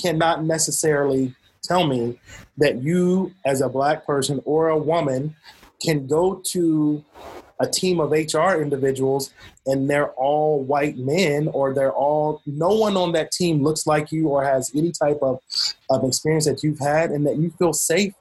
cannot 0.02 0.44
necessarily 0.44 1.36
tell 1.64 1.88
me 1.88 2.20
that 2.58 2.82
you, 2.82 3.34
as 3.46 3.62
a 3.62 3.70
black 3.70 4.06
person 4.06 4.42
or 4.46 4.70
a 4.70 4.78
woman, 4.78 5.36
can 5.82 6.08
go 6.08 6.36
to 6.46 7.04
a 7.64 7.68
team 7.68 8.00
of 8.02 8.12
HR 8.12 8.62
individuals 8.62 9.34
and 9.66 9.90
they're 9.90 10.12
all 10.12 10.62
white 10.62 10.98
men 10.98 11.48
or 11.54 11.74
they're 11.74 11.94
all 11.94 12.42
no 12.46 12.70
one 12.70 12.98
on 12.98 13.14
that 13.14 13.32
team 13.32 13.64
looks 13.64 13.88
like 13.88 14.12
you 14.12 14.28
or 14.28 14.44
has 14.44 14.70
any 14.76 14.92
type 14.92 15.20
of, 15.22 15.40
of 15.90 16.04
experience 16.04 16.46
that 16.46 16.62
you've 16.62 16.80
had 16.80 17.10
and 17.10 17.26
that 17.26 17.38
you 17.38 17.50
feel 17.58 17.72
safe, 17.72 18.14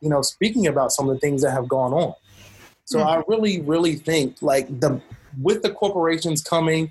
you 0.00 0.10
know, 0.10 0.20
speaking 0.20 0.66
about 0.66 0.90
some 0.90 1.08
of 1.08 1.14
the 1.14 1.20
things 1.20 1.42
that 1.42 1.52
have 1.52 1.68
gone 1.68 1.92
on. 1.92 2.12
So 2.86 3.00
I 3.00 3.22
really, 3.28 3.60
really 3.60 3.96
think 3.96 4.40
like 4.40 4.80
the 4.80 5.00
with 5.40 5.62
the 5.62 5.70
corporations 5.70 6.42
coming, 6.42 6.90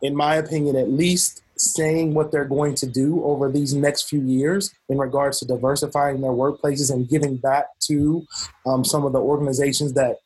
in 0.00 0.16
my 0.16 0.36
opinion, 0.36 0.76
at 0.76 0.90
least 0.90 1.42
saying 1.56 2.14
what 2.14 2.32
they're 2.32 2.44
going 2.44 2.74
to 2.76 2.86
do 2.86 3.22
over 3.24 3.50
these 3.50 3.74
next 3.74 4.08
few 4.08 4.20
years 4.22 4.72
in 4.88 4.98
regards 4.98 5.38
to 5.40 5.44
diversifying 5.44 6.20
their 6.20 6.30
workplaces 6.30 6.92
and 6.92 7.08
giving 7.08 7.36
back 7.36 7.66
to 7.80 8.26
um, 8.66 8.84
some 8.84 9.04
of 9.04 9.12
the 9.12 9.20
organizations 9.20 9.92
that 9.92 10.18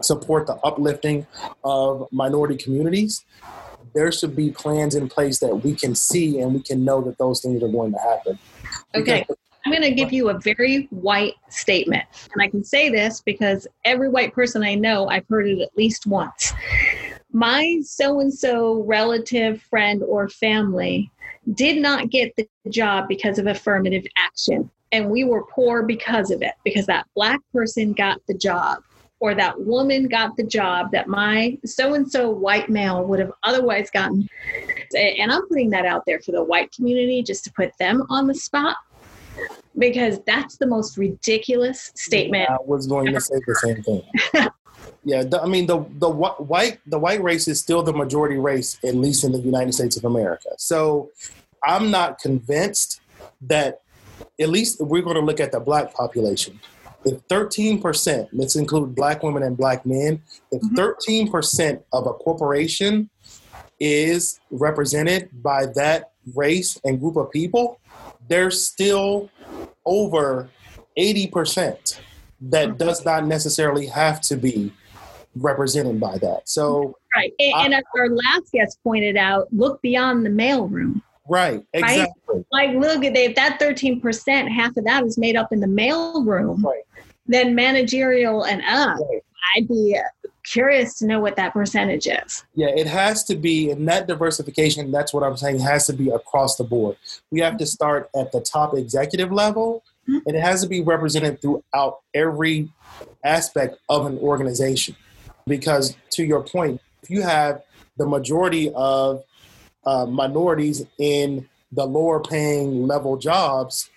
support 0.00 0.46
the 0.46 0.54
uplifting 0.56 1.26
of 1.64 2.08
minority 2.12 2.56
communities. 2.56 3.24
There 3.94 4.10
should 4.10 4.34
be 4.34 4.50
plans 4.50 4.94
in 4.94 5.08
place 5.08 5.38
that 5.40 5.54
we 5.56 5.74
can 5.74 5.94
see 5.94 6.40
and 6.40 6.54
we 6.54 6.62
can 6.62 6.84
know 6.84 7.02
that 7.02 7.18
those 7.18 7.40
things 7.40 7.62
are 7.62 7.68
going 7.68 7.92
to 7.92 7.98
happen. 7.98 8.38
Okay. 8.94 9.26
I'm 9.64 9.72
going 9.72 9.82
to 9.82 9.92
give 9.92 10.12
you 10.12 10.30
a 10.30 10.38
very 10.40 10.88
white 10.90 11.34
statement. 11.48 12.04
And 12.32 12.42
I 12.42 12.48
can 12.48 12.64
say 12.64 12.88
this 12.88 13.20
because 13.20 13.66
every 13.84 14.08
white 14.08 14.34
person 14.34 14.64
I 14.64 14.74
know, 14.74 15.08
I've 15.08 15.26
heard 15.28 15.46
it 15.46 15.60
at 15.60 15.76
least 15.76 16.06
once. 16.06 16.52
My 17.30 17.80
so 17.84 18.20
and 18.20 18.32
so 18.32 18.82
relative, 18.82 19.62
friend, 19.62 20.02
or 20.02 20.28
family 20.28 21.10
did 21.54 21.80
not 21.80 22.10
get 22.10 22.34
the 22.36 22.48
job 22.70 23.08
because 23.08 23.38
of 23.38 23.46
affirmative 23.46 24.04
action. 24.16 24.70
And 24.90 25.10
we 25.10 25.24
were 25.24 25.44
poor 25.46 25.82
because 25.82 26.30
of 26.30 26.42
it, 26.42 26.54
because 26.64 26.86
that 26.86 27.06
black 27.14 27.40
person 27.52 27.92
got 27.92 28.20
the 28.26 28.34
job 28.34 28.82
or 29.22 29.36
that 29.36 29.58
woman 29.60 30.08
got 30.08 30.36
the 30.36 30.42
job 30.42 30.90
that 30.90 31.06
my 31.06 31.56
so 31.64 31.94
and 31.94 32.10
so 32.10 32.28
white 32.28 32.68
male 32.68 33.04
would 33.04 33.20
have 33.20 33.30
otherwise 33.44 33.88
gotten. 33.88 34.28
And 34.96 35.30
I'm 35.30 35.46
putting 35.46 35.70
that 35.70 35.86
out 35.86 36.02
there 36.08 36.18
for 36.18 36.32
the 36.32 36.42
white 36.42 36.72
community 36.72 37.22
just 37.22 37.44
to 37.44 37.52
put 37.52 37.70
them 37.78 38.02
on 38.10 38.26
the 38.26 38.34
spot 38.34 38.76
because 39.78 40.18
that's 40.26 40.56
the 40.56 40.66
most 40.66 40.98
ridiculous 40.98 41.92
statement. 41.94 42.50
I 42.50 42.56
was 42.64 42.88
going 42.88 43.14
to 43.14 43.20
say 43.20 43.36
the 43.46 43.54
same 43.54 43.82
thing. 43.84 44.02
yeah, 45.04 45.22
the, 45.22 45.40
I 45.40 45.46
mean 45.46 45.66
the 45.66 45.86
the 46.00 46.10
wh- 46.10 46.40
white 46.40 46.80
the 46.86 46.98
white 46.98 47.22
race 47.22 47.46
is 47.46 47.60
still 47.60 47.84
the 47.84 47.92
majority 47.92 48.38
race, 48.38 48.76
at 48.84 48.96
least 48.96 49.22
in 49.22 49.30
the 49.30 49.38
United 49.38 49.72
States 49.72 49.96
of 49.96 50.04
America. 50.04 50.48
So 50.58 51.12
I'm 51.64 51.92
not 51.92 52.18
convinced 52.18 53.00
that 53.42 53.82
at 54.40 54.48
least 54.48 54.80
we're 54.80 55.02
going 55.02 55.14
to 55.14 55.22
look 55.22 55.38
at 55.38 55.52
the 55.52 55.60
black 55.60 55.94
population. 55.94 56.58
If 57.04 57.26
13%, 57.28 58.28
let's 58.32 58.56
include 58.56 58.94
black 58.94 59.22
women 59.22 59.42
and 59.42 59.56
black 59.56 59.84
men, 59.84 60.22
if 60.50 60.62
Mhm. 60.62 60.74
13% 60.76 61.82
of 61.92 62.06
a 62.06 62.12
corporation 62.12 63.10
is 63.80 64.38
represented 64.50 65.28
by 65.42 65.66
that 65.74 66.12
race 66.34 66.78
and 66.84 67.00
group 67.00 67.16
of 67.16 67.30
people, 67.30 67.78
there's 68.28 68.64
still 68.64 69.28
over 69.84 70.48
80% 70.96 71.98
that 72.40 72.78
does 72.78 73.04
not 73.04 73.26
necessarily 73.26 73.86
have 73.86 74.20
to 74.20 74.36
be 74.36 74.72
represented 75.36 75.98
by 75.98 76.18
that. 76.18 76.48
So, 76.48 76.96
Right. 77.16 77.32
And, 77.38 77.54
and 77.66 77.74
as 77.74 77.82
our 77.96 78.08
last 78.08 78.52
guest 78.52 78.78
pointed 78.84 79.16
out, 79.16 79.48
look 79.52 79.82
beyond 79.82 80.24
the 80.24 80.30
mailroom. 80.30 81.02
Right, 81.28 81.64
exactly. 81.72 82.44
Like, 82.50 82.70
look 82.72 83.04
at 83.04 83.16
if 83.16 83.34
that 83.36 83.60
13%, 83.60 84.50
half 84.50 84.76
of 84.76 84.84
that 84.84 85.04
is 85.04 85.18
made 85.18 85.36
up 85.36 85.52
in 85.52 85.60
the 85.60 85.66
mailroom, 85.66 86.62
Right. 86.62 86.82
then 87.26 87.54
managerial 87.54 88.44
and 88.44 88.62
up, 88.62 88.98
Right. 88.98 89.22
I'd 89.54 89.68
be 89.68 89.98
curious 90.44 90.98
to 90.98 91.06
know 91.06 91.20
what 91.20 91.36
that 91.36 91.52
percentage 91.52 92.06
is. 92.06 92.44
Yeah, 92.54 92.68
it 92.68 92.86
has 92.86 93.24
to 93.24 93.36
be, 93.36 93.70
and 93.70 93.86
that 93.88 94.06
diversification, 94.06 94.90
that's 94.90 95.12
what 95.12 95.22
I'm 95.22 95.36
saying, 95.36 95.60
has 95.60 95.86
to 95.86 95.92
be 95.92 96.10
across 96.10 96.56
the 96.56 96.64
board. 96.64 96.96
We 97.30 97.40
have 97.40 97.56
to 97.58 97.66
start 97.66 98.08
at 98.14 98.32
the 98.32 98.40
top 98.40 98.74
executive 98.74 99.32
level 99.32 99.84
mm-hmm. 100.08 100.18
and 100.26 100.36
it 100.36 100.40
has 100.40 100.62
to 100.62 100.68
be 100.68 100.80
represented 100.80 101.40
throughout 101.40 102.00
every 102.14 102.70
aspect 103.24 103.78
of 103.88 104.06
an 104.06 104.18
organization. 104.18 104.96
Because 105.46 105.96
to 106.10 106.24
your 106.24 106.42
point, 106.42 106.80
if 107.02 107.10
you 107.10 107.22
have 107.22 107.62
the 107.96 108.06
majority 108.06 108.72
of 108.74 109.24
uh, 109.84 110.06
minorities 110.06 110.84
in 110.98 111.48
the 111.72 111.84
lower 111.84 112.20
paying 112.20 112.86
level 112.86 113.16
jobs, 113.16 113.90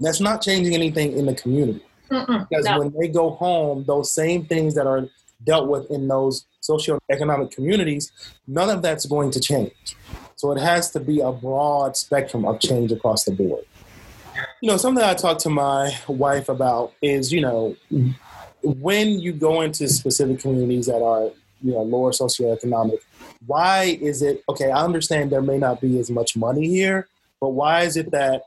that's 0.00 0.20
not 0.20 0.42
changing 0.42 0.74
anything 0.74 1.16
in 1.16 1.26
the 1.26 1.34
community. 1.34 1.82
Mm-mm, 2.10 2.48
because 2.48 2.64
no. 2.66 2.78
when 2.78 2.94
they 2.98 3.08
go 3.08 3.30
home, 3.30 3.84
those 3.86 4.12
same 4.12 4.46
things 4.46 4.74
that 4.74 4.86
are 4.86 5.08
dealt 5.44 5.68
with 5.68 5.90
in 5.90 6.08
those 6.08 6.46
socioeconomic 6.62 7.50
communities, 7.50 8.12
none 8.46 8.70
of 8.70 8.82
that's 8.82 9.06
going 9.06 9.30
to 9.32 9.40
change. 9.40 9.96
So 10.36 10.52
it 10.52 10.60
has 10.60 10.90
to 10.90 11.00
be 11.00 11.20
a 11.20 11.32
broad 11.32 11.96
spectrum 11.96 12.44
of 12.44 12.60
change 12.60 12.92
across 12.92 13.24
the 13.24 13.32
board. 13.32 13.64
You 14.60 14.70
know, 14.70 14.76
something 14.76 15.02
I 15.02 15.14
talk 15.14 15.38
to 15.38 15.50
my 15.50 15.96
wife 16.08 16.48
about 16.48 16.92
is, 17.00 17.32
you 17.32 17.40
know, 17.40 17.76
when 18.62 19.18
you 19.18 19.32
go 19.32 19.62
into 19.62 19.88
specific 19.88 20.40
communities 20.40 20.86
that 20.86 21.02
are, 21.02 21.30
you 21.62 21.72
know, 21.72 21.82
lower 21.82 22.10
socioeconomic, 22.10 22.98
why 23.46 23.98
is 24.00 24.22
it 24.22 24.42
okay? 24.48 24.70
I 24.70 24.84
understand 24.84 25.30
there 25.30 25.42
may 25.42 25.58
not 25.58 25.80
be 25.80 25.98
as 25.98 26.10
much 26.10 26.36
money 26.36 26.68
here, 26.68 27.08
but 27.40 27.50
why 27.50 27.82
is 27.82 27.96
it 27.96 28.10
that 28.10 28.42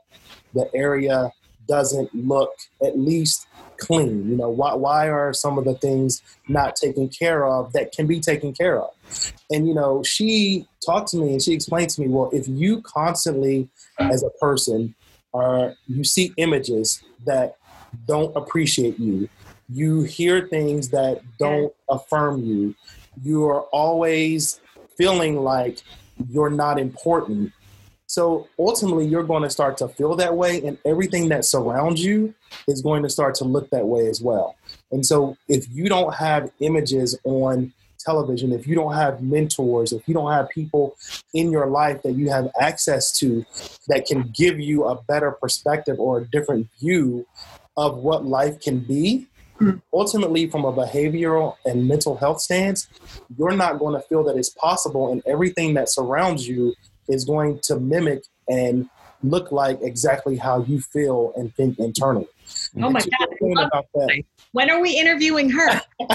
the 0.54 0.70
area 0.74 1.32
doesn't 1.68 2.12
look 2.14 2.52
at 2.82 2.98
least 2.98 3.46
clean? 3.78 4.28
You 4.28 4.36
know, 4.36 4.50
why, 4.50 4.74
why 4.74 5.08
are 5.08 5.32
some 5.32 5.58
of 5.58 5.64
the 5.64 5.74
things 5.74 6.22
not 6.48 6.76
taken 6.76 7.08
care 7.08 7.46
of 7.46 7.72
that 7.72 7.92
can 7.92 8.06
be 8.06 8.20
taken 8.20 8.52
care 8.52 8.80
of? 8.80 8.90
And, 9.50 9.66
you 9.66 9.74
know, 9.74 10.02
she 10.02 10.66
talked 10.84 11.08
to 11.08 11.16
me 11.16 11.32
and 11.32 11.42
she 11.42 11.52
explained 11.52 11.90
to 11.90 12.00
me, 12.00 12.08
well, 12.08 12.30
if 12.32 12.48
you 12.48 12.82
constantly, 12.82 13.68
as 13.98 14.22
a 14.22 14.30
person, 14.30 14.94
are 15.32 15.74
you 15.86 16.04
see 16.04 16.32
images 16.36 17.02
that 17.24 17.56
don't 18.06 18.34
appreciate 18.36 18.98
you, 18.98 19.28
you 19.68 20.02
hear 20.02 20.48
things 20.48 20.88
that 20.88 21.22
don't 21.38 21.72
affirm 21.88 22.42
you, 22.44 22.74
you 23.22 23.44
are 23.46 23.62
always 23.72 24.60
feeling 24.96 25.42
like 25.42 25.82
you're 26.28 26.50
not 26.50 26.78
important 26.78 27.52
so 28.10 28.48
ultimately, 28.58 29.06
you're 29.06 29.22
going 29.22 29.44
to 29.44 29.50
start 29.50 29.76
to 29.76 29.86
feel 29.86 30.16
that 30.16 30.36
way, 30.36 30.60
and 30.64 30.76
everything 30.84 31.28
that 31.28 31.44
surrounds 31.44 32.04
you 32.04 32.34
is 32.66 32.82
going 32.82 33.04
to 33.04 33.08
start 33.08 33.36
to 33.36 33.44
look 33.44 33.70
that 33.70 33.86
way 33.86 34.08
as 34.08 34.20
well. 34.20 34.56
And 34.90 35.06
so, 35.06 35.36
if 35.46 35.68
you 35.70 35.84
don't 35.84 36.12
have 36.16 36.50
images 36.58 37.16
on 37.22 37.72
television, 38.00 38.50
if 38.50 38.66
you 38.66 38.74
don't 38.74 38.94
have 38.94 39.22
mentors, 39.22 39.92
if 39.92 40.08
you 40.08 40.14
don't 40.14 40.32
have 40.32 40.48
people 40.48 40.96
in 41.34 41.52
your 41.52 41.68
life 41.68 42.02
that 42.02 42.14
you 42.14 42.30
have 42.30 42.50
access 42.60 43.16
to 43.20 43.46
that 43.86 44.06
can 44.06 44.32
give 44.36 44.58
you 44.58 44.86
a 44.86 45.00
better 45.02 45.30
perspective 45.30 46.00
or 46.00 46.18
a 46.18 46.24
different 46.30 46.66
view 46.80 47.24
of 47.76 47.98
what 47.98 48.26
life 48.26 48.60
can 48.60 48.80
be. 48.80 49.28
Ultimately 49.92 50.48
from 50.48 50.64
a 50.64 50.72
behavioral 50.72 51.56
and 51.64 51.86
mental 51.86 52.16
health 52.16 52.40
stance, 52.40 52.88
you're 53.38 53.56
not 53.56 53.78
going 53.78 53.94
to 53.94 54.06
feel 54.08 54.24
that 54.24 54.36
it's 54.36 54.50
possible 54.50 55.12
and 55.12 55.22
everything 55.26 55.74
that 55.74 55.88
surrounds 55.88 56.48
you 56.48 56.74
is 57.08 57.24
going 57.24 57.58
to 57.60 57.78
mimic 57.78 58.24
and 58.48 58.88
look 59.22 59.52
like 59.52 59.78
exactly 59.82 60.36
how 60.36 60.62
you 60.62 60.80
feel 60.80 61.32
and 61.36 61.54
think 61.54 61.78
internally. 61.78 62.26
Oh 62.80 62.90
my 62.90 63.00
God. 63.00 64.10
When 64.52 64.68
are 64.70 64.80
we 64.80 64.98
interviewing 64.98 65.50
her? 65.50 65.80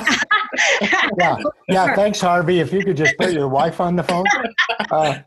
yeah, 1.18 1.38
yeah. 1.70 1.96
Thanks, 1.96 2.20
Harvey. 2.20 2.60
If 2.60 2.74
you 2.74 2.84
could 2.84 2.98
just 2.98 3.18
put 3.18 3.32
your 3.32 3.48
wife 3.48 3.80
on 3.80 3.96
the 3.96 4.04
phone. 4.04 4.26
Uh, 4.92 5.20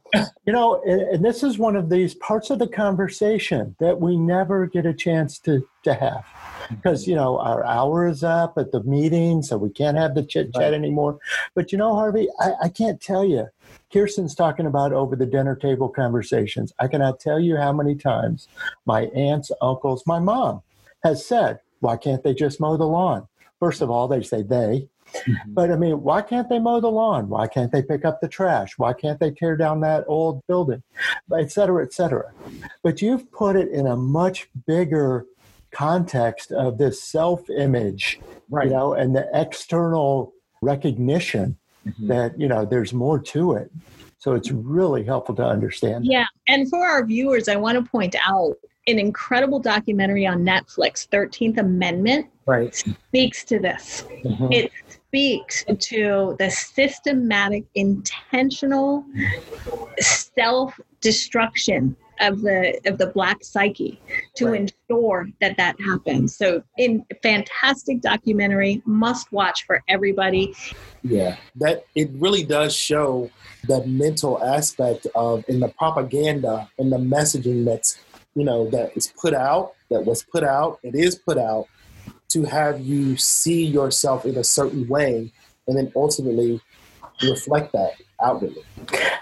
you 0.45 0.53
know, 0.53 0.83
and 0.85 1.25
this 1.25 1.43
is 1.43 1.59
one 1.59 1.77
of 1.77 1.89
these 1.89 2.15
parts 2.17 2.51
of 2.51 2.59
the 2.59 2.69
conversation 2.69 3.77
that 3.81 3.99
we 3.99 4.17
never 4.17 4.67
get 4.67 4.85
a 4.85 4.93
chance 4.93 5.39
to, 5.41 5.67
to 5.85 5.95
have 5.95 6.25
because 6.77 7.07
you 7.07 7.15
know 7.15 7.39
our 7.39 7.65
hour 7.65 8.07
is 8.07 8.23
up 8.23 8.59
at 8.59 8.73
the 8.73 8.83
meeting, 8.83 9.43
so 9.43 9.57
we 9.57 9.71
can't 9.71 9.97
have 9.97 10.15
the 10.15 10.23
chit 10.23 10.53
chat 10.53 10.63
right. 10.63 10.75
anymore. 10.75 11.19
But 11.55 11.73
you 11.73 11.79
know, 11.79 11.95
Harvey, 11.95 12.29
I, 12.41 12.53
I 12.65 12.69
can't 12.69 13.01
tell 13.01 13.25
you 13.25 13.49
Kirsten's 13.93 14.35
talking 14.35 14.67
about 14.67 14.93
over 14.93 15.17
the 15.17 15.27
dinner 15.27 15.57
table 15.57 15.89
conversations. 15.89 16.73
I 16.79 16.89
cannot 16.89 17.21
tell 17.21 17.41
you 17.41 17.57
how 17.57 17.73
many 17.73 17.95
times 17.95 18.49
my 18.87 19.03
aunts, 19.07 19.51
uncles, 19.61 20.05
my 20.07 20.19
mom 20.19 20.63
has 21.03 21.25
said, 21.25 21.61
why 21.81 21.97
can't 21.97 22.23
they 22.23 22.35
just 22.35 22.61
mow 22.61 22.77
the 22.77 22.85
lawn? 22.85 23.29
First 23.61 23.81
of 23.81 23.91
all, 23.91 24.09
they 24.09 24.23
say 24.23 24.43
they. 24.43 24.89
Mm-hmm. 25.15 25.55
But 25.55 25.71
I 25.71 25.77
mean, 25.77 26.03
why 26.03 26.23
can't 26.23 26.49
they 26.49 26.59
mow 26.59 26.81
the 26.81 26.91
lawn? 26.91 27.29
Why 27.29 27.47
can't 27.47 27.73
they 27.73 27.83
pick 27.83 28.05
up 28.05 28.21
the 28.21 28.29
trash? 28.29 28.77
Why 28.77 28.93
can't 28.93 29.19
they 29.19 29.31
tear 29.31 29.57
down 29.57 29.81
that 29.81 30.05
old 30.07 30.47
building? 30.47 30.83
Et 31.35 31.51
cetera, 31.51 31.83
et 31.83 31.93
cetera. 31.93 32.31
But 32.83 33.01
you've 33.01 33.31
put 33.33 33.57
it 33.57 33.71
in 33.71 33.87
a 33.87 33.97
much 33.97 34.51
bigger 34.67 35.25
context 35.71 36.53
of 36.53 36.79
this 36.79 37.03
self 37.03 37.49
image, 37.51 38.21
right. 38.51 38.67
you 38.67 38.73
know, 38.73 38.95
and 38.95 39.15
the 39.15 39.29
external 39.33 40.33
recognition 40.63 41.57
mm-hmm. 41.87 42.09
that 42.09 42.39
you 42.39 42.49
know 42.49 42.65
there's 42.65 42.93
more 42.93 43.19
to 43.19 43.53
it 43.53 43.71
so 44.19 44.35
it's 44.35 44.51
really 44.51 45.05
helpful 45.05 45.35
to 45.35 45.45
understand 45.45 46.05
yeah 46.05 46.27
and 46.49 46.69
for 46.69 46.87
our 46.87 47.05
viewers 47.05 47.49
i 47.49 47.57
want 47.57 47.83
to 47.83 47.91
point 47.91 48.15
out 48.27 48.55
an 48.87 48.99
incredible 48.99 49.59
documentary 49.59 50.27
on 50.27 50.43
netflix 50.43 51.09
13th 51.09 51.59
amendment 51.59 52.27
right 52.47 52.75
speaks 52.75 53.45
to 53.45 53.59
this 53.59 54.05
mm-hmm. 54.25 54.53
it 54.53 54.73
speaks 54.89 55.65
to 55.79 56.37
the 56.39 56.51
systematic 56.51 57.65
intentional 57.75 59.05
self 60.01 60.79
destruction 61.01 61.97
of 62.21 62.43
the 62.43 62.81
of 62.87 62.99
the 62.99 63.09
black 63.09 63.45
psyche 63.45 64.01
to 64.37 64.47
right. 64.47 64.61
ensure 64.89 65.29
that 65.41 65.57
that 65.57 65.77
happens. 65.81 66.37
So 66.37 66.63
in 66.77 67.05
fantastic 67.23 68.01
documentary 68.01 68.83
must 68.85 69.33
watch 69.33 69.65
for 69.67 69.83
everybody. 69.89 70.55
Yeah 71.03 71.37
that 71.57 71.85
it 71.95 72.11
really 72.15 72.45
does 72.45 72.75
show 72.75 73.31
the 73.67 73.85
mental 73.87 74.43
aspect 74.43 75.07
of 75.15 75.45
in 75.49 75.61
the 75.61 75.69
propaganda 75.69 76.71
and 76.79 76.93
the 76.93 76.99
messaging 76.99 77.65
that's 77.65 77.99
you 78.35 78.45
know 78.45 78.69
that 78.71 78.97
is 78.97 79.13
put 79.21 79.35
out 79.35 79.73
that 79.91 80.05
was 80.05 80.23
put 80.23 80.45
out 80.45 80.79
it 80.83 80.95
is 80.95 81.17
put 81.17 81.39
out 81.39 81.67
to 82.29 82.45
have 82.45 82.81
you 82.81 83.17
see 83.17 83.65
yourself 83.65 84.25
in 84.25 84.37
a 84.37 84.45
certain 84.45 84.87
way 84.89 85.33
and 85.67 85.77
then 85.77 85.93
ultimately 85.97 86.61
reflect 87.23 87.73
that 87.73 87.93
outwardly. 88.23 88.63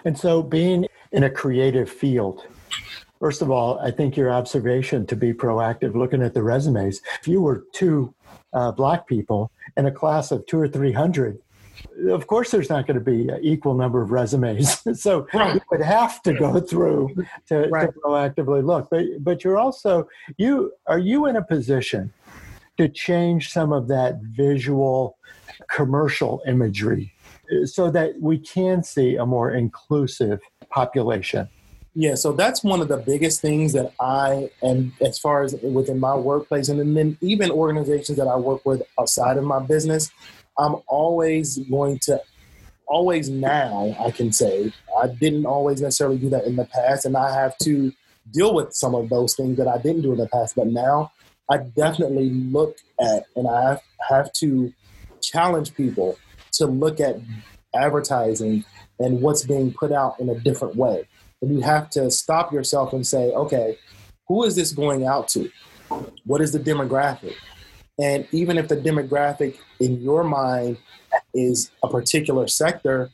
And 0.05 0.19
so 0.19 0.43
being 0.43 0.87
in 1.13 1.25
a 1.25 1.31
creative 1.31 1.91
field 1.91 2.47
First 3.20 3.42
of 3.42 3.50
all, 3.50 3.79
I 3.79 3.90
think 3.90 4.16
your 4.16 4.31
observation 4.31 5.07
to 5.07 5.16
be 5.16 5.33
proactive, 5.33 5.94
looking 5.94 6.22
at 6.22 6.35
the 6.35 6.42
resumes, 6.42 7.00
if 7.20 7.26
you 7.26 7.40
were 7.40 7.64
two 7.72 8.14
uh, 8.52 8.72
black 8.72 9.07
people 9.07 9.50
in 9.76 9.87
a 9.87 9.90
class 9.90 10.31
of 10.31 10.46
two 10.46 10.59
or 10.59 10.68
three 10.68 10.92
hundred, 10.92 11.38
of 12.09 12.26
course 12.26 12.50
there's 12.50 12.68
not 12.68 12.87
going 12.87 12.98
to 12.98 13.05
be 13.05 13.29
an 13.29 13.38
equal 13.42 13.74
number 13.74 14.02
of 14.02 14.11
resumes. 14.11 14.83
so 15.00 15.26
right. 15.33 15.55
you 15.55 15.61
would 15.70 15.83
have 15.83 16.22
to 16.22 16.35
go 16.35 16.61
through 16.61 17.14
to, 17.48 17.68
right. 17.68 17.87
to 17.87 18.00
proactively 18.00 18.64
look. 18.64 18.88
But 18.90 19.05
but 19.20 19.44
you're 19.44 19.59
also 19.59 20.09
you 20.37 20.72
are 20.87 20.98
you 20.98 21.26
in 21.26 21.37
a 21.37 21.42
position 21.42 22.12
to 22.76 22.88
change 22.88 23.50
some 23.50 23.72
of 23.72 23.88
that 23.88 24.20
visual 24.22 25.16
commercial 25.70 26.42
imagery 26.46 27.14
so 27.64 27.90
that 27.90 28.20
we 28.20 28.38
can 28.38 28.83
see 28.83 29.16
a 29.16 29.24
more 29.24 29.52
inclusive 29.52 30.40
population 30.68 31.48
yeah, 31.99 32.15
so 32.15 32.33
that's 32.33 32.63
one 32.63 32.83
of 32.83 32.89
the 32.89 32.99
biggest 32.99 33.41
things 33.41 33.73
that 33.73 33.91
I 33.99 34.51
am, 34.63 34.93
as 35.01 35.19
far 35.19 35.43
as 35.43 35.55
within 35.63 35.99
my 35.99 36.15
workplace 36.15 36.69
and 36.69 36.95
then 36.95 37.17
even 37.23 37.51
organizations 37.51 38.19
that 38.19 38.29
I 38.29 38.37
work 38.37 38.67
with 38.67 38.83
outside 39.01 39.39
of 39.39 39.45
my 39.45 39.61
business, 39.61 40.11
I'm 40.59 40.77
always 40.89 41.57
going 41.57 41.99
to 42.01 42.21
always 42.87 43.31
now 43.31 43.97
I 43.99 44.11
can 44.11 44.31
say 44.31 44.75
I 45.01 45.07
didn't 45.07 45.47
always 45.47 45.81
necessarily 45.81 46.19
do 46.19 46.29
that 46.29 46.45
in 46.45 46.57
the 46.57 46.67
past 46.67 47.07
and 47.07 47.17
I 47.17 47.33
have 47.33 47.57
to 47.63 47.91
deal 48.31 48.55
with 48.55 48.75
some 48.75 48.95
of 48.95 49.09
those 49.09 49.35
things 49.35 49.57
that 49.57 49.67
I 49.67 49.79
didn't 49.79 50.03
do 50.03 50.13
in 50.13 50.19
the 50.19 50.29
past, 50.29 50.55
but 50.55 50.67
now 50.67 51.13
I 51.51 51.59
definitely 51.59 52.29
look 52.29 52.77
at 53.01 53.25
and 53.37 53.49
I 53.49 53.79
have, 54.11 54.31
to 54.35 54.71
challenge 55.23 55.75
people 55.75 56.19
to 56.53 56.67
look 56.67 57.01
at 57.01 57.17
advertising 57.75 58.67
and 58.99 59.23
what's 59.23 59.47
being 59.47 59.73
put 59.73 59.93
out 59.93 60.21
in 60.21 60.29
a 60.29 60.39
different 60.39 60.77
way 60.77 61.09
and 61.42 61.55
you 61.55 61.61
have 61.61 61.90
to 61.90 62.11
stop 62.11 62.53
yourself 62.53 62.92
and 62.92 63.07
say, 63.07 63.31
okay, 63.33 63.79
who 64.29 64.44
is 64.44 64.57
this 64.57 64.72
going 64.72 65.07
out 65.07 65.29
to? 65.29 65.51
What 66.25 66.40
is 66.40 66.53
the 66.53 66.59
demographic? 66.59 67.35
And 67.99 68.27
even 68.33 68.59
if 68.59 68.68
the 68.68 68.77
demographic 68.77 69.57
in 69.81 70.03
your 70.03 70.25
mind 70.25 70.79
is 71.33 71.70
a 71.83 71.88
particular 71.88 72.46
sector, 72.46 73.11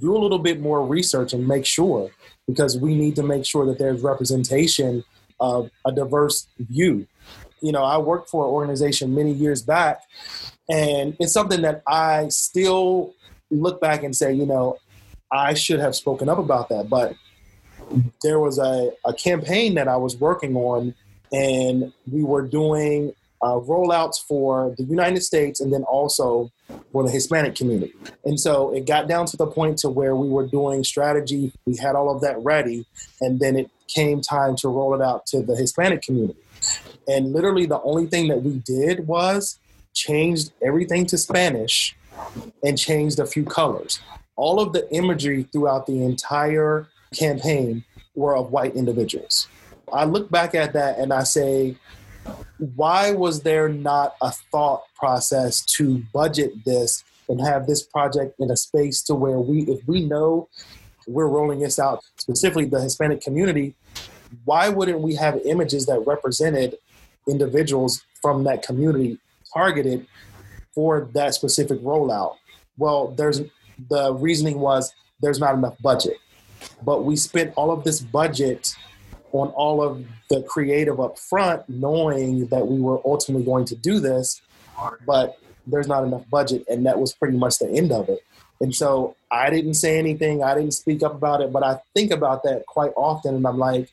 do 0.00 0.16
a 0.16 0.18
little 0.18 0.38
bit 0.38 0.60
more 0.60 0.84
research 0.84 1.32
and 1.32 1.46
make 1.46 1.64
sure 1.64 2.10
because 2.48 2.76
we 2.78 2.94
need 2.94 3.16
to 3.16 3.22
make 3.22 3.44
sure 3.44 3.66
that 3.66 3.78
there's 3.78 4.02
representation 4.02 5.04
of 5.40 5.70
a 5.86 5.92
diverse 5.92 6.48
view. 6.58 7.06
You 7.60 7.72
know, 7.72 7.84
I 7.84 7.98
worked 7.98 8.28
for 8.28 8.44
an 8.44 8.50
organization 8.50 9.14
many 9.14 9.32
years 9.32 9.62
back, 9.62 10.00
and 10.68 11.16
it's 11.20 11.32
something 11.32 11.62
that 11.62 11.82
I 11.86 12.28
still 12.28 13.14
look 13.50 13.80
back 13.80 14.02
and 14.02 14.14
say, 14.14 14.32
you 14.32 14.46
know, 14.46 14.78
I 15.30 15.54
should 15.54 15.80
have 15.80 15.94
spoken 15.94 16.28
up 16.28 16.38
about 16.38 16.68
that. 16.68 16.88
But 16.88 17.14
there 18.22 18.40
was 18.40 18.58
a, 18.58 18.90
a 19.04 19.12
campaign 19.14 19.74
that 19.74 19.88
I 19.88 19.96
was 19.96 20.16
working 20.16 20.56
on 20.56 20.94
and 21.32 21.92
we 22.10 22.22
were 22.22 22.42
doing 22.42 23.12
uh, 23.42 23.60
rollouts 23.60 24.16
for 24.26 24.74
the 24.78 24.84
United 24.84 25.22
States 25.22 25.60
and 25.60 25.72
then 25.72 25.82
also 25.82 26.50
for 26.92 27.04
the 27.04 27.10
Hispanic 27.10 27.54
community. 27.54 27.92
And 28.24 28.40
so 28.40 28.72
it 28.72 28.86
got 28.86 29.06
down 29.06 29.26
to 29.26 29.36
the 29.36 29.46
point 29.46 29.78
to 29.78 29.90
where 29.90 30.16
we 30.16 30.28
were 30.28 30.46
doing 30.46 30.82
strategy. 30.82 31.52
We 31.66 31.76
had 31.76 31.94
all 31.94 32.14
of 32.14 32.22
that 32.22 32.42
ready, 32.42 32.86
and 33.20 33.40
then 33.40 33.56
it 33.56 33.70
came 33.86 34.22
time 34.22 34.56
to 34.56 34.68
roll 34.68 34.94
it 34.94 35.02
out 35.02 35.26
to 35.26 35.42
the 35.42 35.56
Hispanic 35.56 36.00
community. 36.02 36.38
And 37.06 37.32
literally, 37.32 37.66
the 37.66 37.82
only 37.82 38.06
thing 38.06 38.28
that 38.28 38.42
we 38.42 38.62
did 38.64 39.06
was 39.06 39.58
changed 39.92 40.52
everything 40.62 41.04
to 41.06 41.18
Spanish 41.18 41.94
and 42.62 42.78
changed 42.78 43.18
a 43.18 43.26
few 43.26 43.44
colors. 43.44 44.00
All 44.36 44.58
of 44.58 44.72
the 44.72 44.90
imagery 44.92 45.42
throughout 45.52 45.86
the 45.86 46.02
entire 46.02 46.88
campaign 47.14 47.84
were 48.14 48.36
of 48.36 48.50
white 48.50 48.74
individuals. 48.74 49.48
I 49.92 50.04
look 50.04 50.30
back 50.30 50.54
at 50.54 50.72
that 50.72 50.98
and 50.98 51.12
I 51.12 51.24
say, 51.24 51.76
why 52.58 53.12
was 53.12 53.42
there 53.42 53.68
not 53.68 54.16
a 54.22 54.30
thought 54.30 54.82
process 54.94 55.64
to 55.76 56.02
budget 56.12 56.52
this 56.64 57.04
and 57.28 57.40
have 57.40 57.66
this 57.66 57.82
project 57.82 58.34
in 58.38 58.50
a 58.50 58.56
space 58.56 59.02
to 59.02 59.14
where 59.14 59.38
we, 59.38 59.62
if 59.62 59.86
we 59.86 60.04
know 60.04 60.48
we're 61.06 61.28
rolling 61.28 61.60
this 61.60 61.78
out, 61.78 62.02
specifically 62.16 62.64
the 62.64 62.80
Hispanic 62.80 63.20
community, 63.20 63.74
why 64.44 64.68
wouldn't 64.68 65.00
we 65.00 65.14
have 65.14 65.40
images 65.44 65.86
that 65.86 66.00
represented 66.00 66.76
individuals 67.28 68.02
from 68.20 68.44
that 68.44 68.62
community 68.62 69.18
targeted 69.52 70.06
for 70.74 71.08
that 71.14 71.34
specific 71.34 71.78
rollout? 71.80 72.36
Well, 72.78 73.08
there's 73.08 73.42
the 73.90 74.14
reasoning 74.14 74.60
was 74.60 74.92
there's 75.20 75.38
not 75.38 75.54
enough 75.54 75.76
budget. 75.82 76.16
But 76.82 77.04
we 77.04 77.16
spent 77.16 77.52
all 77.56 77.70
of 77.70 77.84
this 77.84 78.00
budget 78.00 78.74
on 79.32 79.48
all 79.48 79.82
of 79.82 80.04
the 80.30 80.42
creative 80.42 81.00
up 81.00 81.18
front, 81.18 81.68
knowing 81.68 82.46
that 82.46 82.66
we 82.66 82.80
were 82.80 83.00
ultimately 83.04 83.44
going 83.44 83.64
to 83.66 83.74
do 83.74 83.98
this, 83.98 84.40
but 85.06 85.38
there's 85.66 85.88
not 85.88 86.04
enough 86.04 86.28
budget. 86.30 86.64
And 86.68 86.86
that 86.86 86.98
was 86.98 87.12
pretty 87.12 87.36
much 87.36 87.58
the 87.58 87.68
end 87.68 87.90
of 87.90 88.08
it. 88.08 88.20
And 88.60 88.74
so 88.74 89.16
I 89.30 89.50
didn't 89.50 89.74
say 89.74 89.98
anything, 89.98 90.42
I 90.42 90.54
didn't 90.54 90.72
speak 90.72 91.02
up 91.02 91.14
about 91.14 91.40
it, 91.40 91.52
but 91.52 91.62
I 91.64 91.80
think 91.94 92.12
about 92.12 92.44
that 92.44 92.64
quite 92.66 92.92
often. 92.96 93.34
And 93.34 93.46
I'm 93.46 93.58
like, 93.58 93.92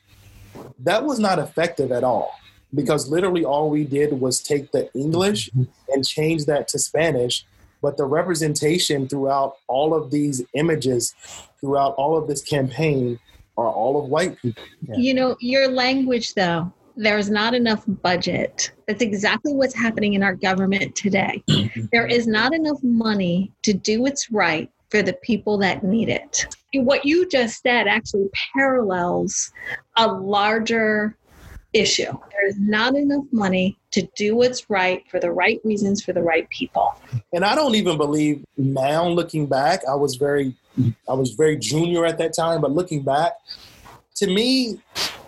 that 0.80 1.04
was 1.04 1.18
not 1.18 1.38
effective 1.38 1.90
at 1.90 2.04
all 2.04 2.32
because 2.74 3.08
literally 3.08 3.44
all 3.44 3.68
we 3.68 3.84
did 3.84 4.20
was 4.20 4.40
take 4.40 4.72
the 4.72 4.92
English 4.94 5.50
and 5.88 6.06
change 6.06 6.46
that 6.46 6.68
to 6.68 6.78
Spanish. 6.78 7.44
But 7.82 7.96
the 7.96 8.04
representation 8.04 9.08
throughout 9.08 9.56
all 9.66 9.92
of 9.92 10.10
these 10.10 10.42
images, 10.54 11.14
throughout 11.62 11.94
all 11.94 12.18
of 12.18 12.28
this 12.28 12.42
campaign, 12.42 13.18
are 13.56 13.68
all 13.68 14.02
of 14.02 14.10
white 14.10 14.36
people. 14.40 14.62
Yeah. 14.82 14.96
You 14.96 15.14
know, 15.14 15.36
your 15.40 15.68
language, 15.68 16.34
though, 16.34 16.72
there's 16.96 17.30
not 17.30 17.54
enough 17.54 17.84
budget. 17.86 18.72
That's 18.86 19.02
exactly 19.02 19.54
what's 19.54 19.74
happening 19.74 20.14
in 20.14 20.22
our 20.22 20.34
government 20.34 20.94
today. 20.94 21.42
Mm-hmm. 21.62 21.86
there 21.92 22.06
is 22.06 22.26
not 22.26 22.52
enough 22.54 22.82
money 22.82 23.52
to 23.62 23.72
do 23.72 24.02
what's 24.02 24.30
right 24.32 24.70
for 24.90 25.00
the 25.00 25.12
people 25.12 25.58
that 25.58 25.84
need 25.84 26.08
it. 26.08 26.46
What 26.74 27.04
you 27.04 27.28
just 27.28 27.62
said 27.62 27.86
actually 27.86 28.28
parallels 28.54 29.52
a 29.96 30.06
larger 30.06 31.16
issue. 31.72 32.12
There's 32.32 32.58
not 32.58 32.94
enough 32.96 33.24
money 33.32 33.78
to 33.92 34.02
do 34.16 34.36
what's 34.36 34.68
right 34.68 35.02
for 35.10 35.20
the 35.20 35.30
right 35.30 35.60
reasons 35.64 36.02
for 36.02 36.12
the 36.12 36.22
right 36.22 36.48
people. 36.50 36.94
And 37.32 37.44
I 37.44 37.54
don't 37.54 37.74
even 37.74 37.96
believe 37.96 38.44
now 38.56 39.06
looking 39.06 39.46
back, 39.46 39.80
I 39.88 39.94
was 39.94 40.16
very 40.16 40.54
I 41.08 41.14
was 41.14 41.32
very 41.32 41.56
junior 41.56 42.04
at 42.06 42.18
that 42.18 42.34
time, 42.34 42.60
but 42.60 42.72
looking 42.72 43.02
back, 43.02 43.32
to 44.16 44.26
me, 44.26 44.80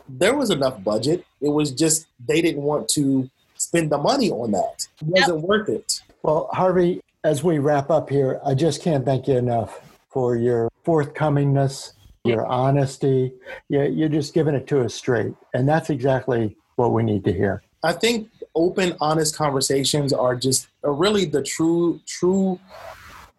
there 0.09 0.37
was 0.37 0.51
enough 0.51 0.83
budget. 0.83 1.25
It 1.41 1.49
was 1.49 1.71
just 1.71 2.07
they 2.27 2.41
didn't 2.43 2.63
want 2.63 2.89
to 2.91 3.31
spend 3.57 3.91
the 3.91 3.99
money 3.99 4.31
on 4.31 4.53
that. 4.53 4.87
It 5.01 5.07
wasn't 5.07 5.39
yep. 5.41 5.49
worth 5.49 5.69
it. 5.69 6.03
Well, 6.23 6.49
Harvey, 6.53 7.01
as 7.25 7.43
we 7.43 7.59
wrap 7.59 7.91
up 7.91 8.11
here, 8.11 8.41
I 8.45 8.55
just 8.55 8.83
can't 8.83 9.05
thank 9.05 9.29
you 9.29 9.37
enough 9.37 9.81
for 10.11 10.37
your 10.37 10.71
forthcomingness, 10.87 11.93
your 12.25 12.47
honesty. 12.47 13.33
Yeah, 13.69 13.85
you're 13.85 14.09
just 14.09 14.35
giving 14.35 14.55
it 14.55 14.67
to 14.69 14.85
us 14.85 14.95
straight. 14.95 15.35
And 15.55 15.69
that's 15.69 15.91
exactly 15.91 16.57
what 16.77 16.93
we 16.93 17.03
need 17.03 17.25
to 17.25 17.33
hear. 17.33 17.63
I 17.83 17.93
think 17.93 18.31
open, 18.55 18.97
honest 19.01 19.37
conversations 19.37 20.13
are 20.13 20.35
just 20.35 20.69
are 20.83 20.93
really 20.93 21.25
the 21.25 21.43
true, 21.43 22.01
true 22.07 22.59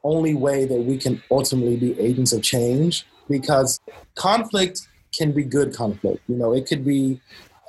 only 0.05 0.35
way 0.35 0.65
that 0.65 0.81
we 0.81 0.97
can 0.97 1.21
ultimately 1.31 1.75
be 1.75 1.99
agents 1.99 2.31
of 2.31 2.41
change 2.41 3.05
because 3.27 3.79
conflict 4.13 4.87
can 5.17 5.31
be 5.31 5.43
good 5.43 5.73
conflict. 5.73 6.21
You 6.27 6.35
know, 6.35 6.53
it 6.53 6.67
could 6.67 6.85
be 6.85 7.19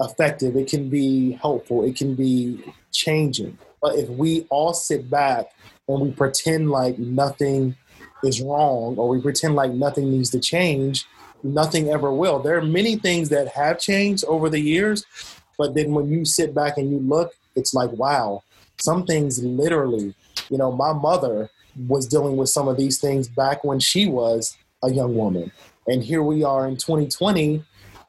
effective, 0.00 0.54
it 0.56 0.68
can 0.68 0.88
be 0.90 1.32
helpful, 1.32 1.84
it 1.84 1.96
can 1.96 2.14
be 2.14 2.62
changing. 2.92 3.58
But 3.80 3.96
if 3.96 4.08
we 4.10 4.46
all 4.50 4.74
sit 4.74 5.08
back 5.10 5.52
and 5.88 6.00
we 6.00 6.10
pretend 6.12 6.70
like 6.70 6.98
nothing 6.98 7.74
is 8.22 8.42
wrong 8.42 8.96
or 8.96 9.08
we 9.08 9.20
pretend 9.20 9.54
like 9.54 9.72
nothing 9.72 10.10
needs 10.10 10.30
to 10.30 10.40
change, 10.40 11.06
nothing 11.42 11.88
ever 11.88 12.12
will. 12.12 12.38
There 12.38 12.58
are 12.58 12.62
many 12.62 12.96
things 12.96 13.30
that 13.30 13.48
have 13.48 13.78
changed 13.78 14.24
over 14.26 14.50
the 14.50 14.60
years, 14.60 15.06
but 15.56 15.74
then 15.74 15.92
when 15.92 16.10
you 16.10 16.24
sit 16.24 16.54
back 16.54 16.76
and 16.76 16.90
you 16.90 16.98
look, 16.98 17.32
it's 17.54 17.72
like, 17.72 17.92
wow, 17.92 18.42
some 18.78 19.06
things 19.06 19.42
literally, 19.42 20.14
you 20.50 20.58
know, 20.58 20.72
my 20.72 20.92
mother 20.92 21.50
was 21.86 22.06
dealing 22.06 22.36
with 22.36 22.48
some 22.48 22.68
of 22.68 22.76
these 22.76 22.98
things 22.98 23.28
back 23.28 23.64
when 23.64 23.80
she 23.80 24.06
was 24.06 24.56
a 24.82 24.90
young 24.90 25.16
woman. 25.16 25.52
And 25.86 26.02
here 26.02 26.22
we 26.22 26.42
are 26.42 26.66
in 26.66 26.76
2020, 26.76 27.62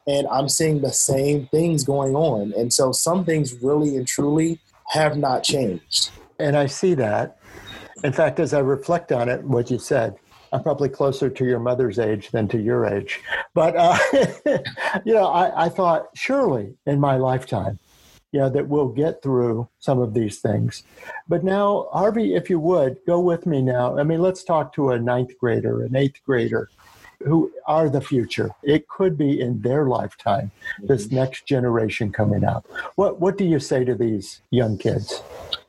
and 0.08 0.28
I'm 0.28 0.50
seeing 0.50 0.82
the 0.82 0.92
same 0.92 1.48
things 1.48 1.84
going 1.84 2.16
on. 2.16 2.54
And 2.58 2.74
so 2.74 2.92
some 2.92 3.26
things 3.26 3.54
really 3.62 3.96
and 3.98 4.08
truly 4.08 4.60
have 4.90 5.18
not 5.18 5.44
changed. 5.44 6.12
And 6.40 6.56
I 6.56 6.68
see 6.68 6.94
that. 6.96 7.38
In 8.04 8.14
fact, 8.14 8.40
as 8.40 8.54
I 8.54 8.60
reflect 8.60 9.12
on 9.12 9.28
it, 9.28 9.44
what 9.44 9.70
you 9.70 9.80
said, 9.80 10.16
I'm 10.54 10.64
probably 10.64 10.90
closer 10.90 11.30
to 11.30 11.46
your 11.46 11.60
mother's 11.60 12.00
age 12.00 12.32
than 12.32 12.48
to 12.50 12.58
your 12.60 12.86
age. 12.86 13.20
But, 13.54 13.76
uh, 13.76 13.98
you 15.06 15.14
know, 15.14 15.28
I, 15.28 15.66
I 15.66 15.70
thought 15.70 16.08
surely 16.16 16.76
in 16.86 17.00
my 17.00 17.18
lifetime, 17.18 17.80
yeah, 18.32 18.50
that 18.50 18.68
we'll 18.68 18.90
get 18.90 19.22
through 19.22 19.68
some 19.80 20.00
of 20.00 20.14
these 20.14 20.40
things. 20.40 20.84
But 21.28 21.44
now, 21.44 21.88
Harvey, 21.92 22.36
if 22.36 22.50
you 22.50 22.60
would, 22.60 22.98
go 23.06 23.20
with 23.20 23.46
me 23.46 23.62
now. 23.62 23.98
I 23.98 24.04
mean, 24.04 24.22
let's 24.22 24.44
talk 24.44 24.74
to 24.74 24.92
a 24.92 25.00
ninth 25.00 25.38
grader, 25.40 25.84
an 25.84 25.96
eighth 25.96 26.22
grader, 26.26 26.70
who 27.24 27.52
are 27.66 27.90
the 27.90 28.02
future. 28.02 28.52
It 28.64 28.88
could 28.88 29.18
be 29.18 29.40
in 29.42 29.62
their 29.62 29.86
lifetime, 29.86 30.52
this 30.80 31.08
mm-hmm. 31.08 31.16
next 31.16 31.48
generation 31.48 32.12
coming 32.12 32.44
up. 32.44 32.68
What, 32.96 33.20
what 33.20 33.38
do 33.38 33.46
you 33.46 33.60
say 33.60 33.84
to 33.86 33.96
these 33.96 34.42
young 34.52 34.78
kids? 34.78 35.24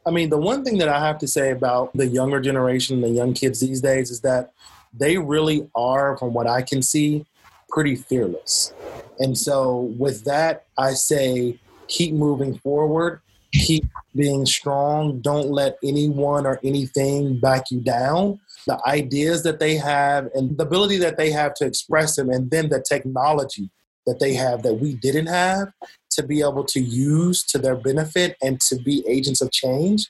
I 0.05 0.11
mean, 0.11 0.31
the 0.31 0.39
one 0.39 0.65
thing 0.65 0.79
that 0.79 0.89
I 0.89 1.05
have 1.07 1.19
to 1.19 1.29
say 1.29 1.51
about 1.51 1.93
the 1.95 2.07
younger 2.07 2.41
generation, 2.41 3.01
the 3.01 3.09
young 3.09 3.35
kids 3.35 3.61
these 3.61 3.81
days, 3.81 4.11
is 4.11 4.21
that 4.23 4.53
they 4.93 5.19
really 5.19 5.69
are, 5.75 6.17
from 6.19 6.33
what 6.33 6.47
I 6.47 6.63
can 6.63 6.83
see, 6.83 7.25
pretty 7.69 7.95
fearless. 7.95 8.73
And 9.19 9.37
so, 9.37 9.93
with 9.99 10.25
that, 10.25 10.67
I 10.77 10.93
say, 10.93 11.59
keep 11.89 12.15
moving 12.15 12.59
forward, 12.59 13.21
keep 13.53 13.85
being 14.15 14.47
strong. 14.47 15.21
Don't 15.21 15.51
let 15.51 15.79
anyone 15.83 16.47
or 16.47 16.61
anything 16.63 17.39
back 17.41 17.71
you 17.71 17.81
down. 17.81 18.41
The 18.67 18.81
ideas 18.87 19.43
that 19.45 19.61
they 19.61 19.77
have 19.77 20.29
and 20.35 20.57
the 20.57 20.65
ability 20.65 20.99
that 20.99 21.17
they 21.17 21.31
have 21.31 21.55
to 21.55 21.67
express 21.67 22.17
them, 22.17 22.31
and 22.31 22.51
then 22.51 22.69
the 22.69 22.85
technology 22.87 23.71
that 24.07 24.21
they 24.21 24.35
have 24.35 24.63
that 24.63 24.75
we 24.75 24.95
didn't 24.95 25.27
have 25.27 25.69
to 26.11 26.23
be 26.23 26.41
able 26.41 26.65
to 26.65 26.81
use 26.81 27.43
to 27.45 27.59
their 27.59 27.77
benefit 27.77 28.37
and 28.43 28.61
to 28.63 28.77
be 28.77 29.05
agents 29.07 29.43
of 29.43 29.53
change. 29.53 30.09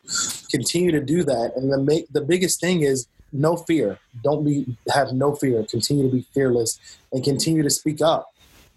Continue 0.51 0.93
to 0.93 1.01
do 1.01 1.25
that. 1.25 1.53
And 1.57 1.71
the, 1.71 2.07
the 2.13 2.21
biggest 2.21 2.61
thing 2.61 2.83
is 2.83 3.09
no 3.33 3.57
fear. 3.57 3.99
Don't 4.23 4.45
be 4.45 4.77
have 4.95 5.13
no 5.13 5.35
fear. 5.35 5.65
Continue 5.65 6.09
to 6.09 6.17
be 6.17 6.27
fearless 6.33 6.79
and 7.13 7.23
continue 7.23 7.63
to 7.63 7.71
speak 7.71 8.01
up 8.01 8.29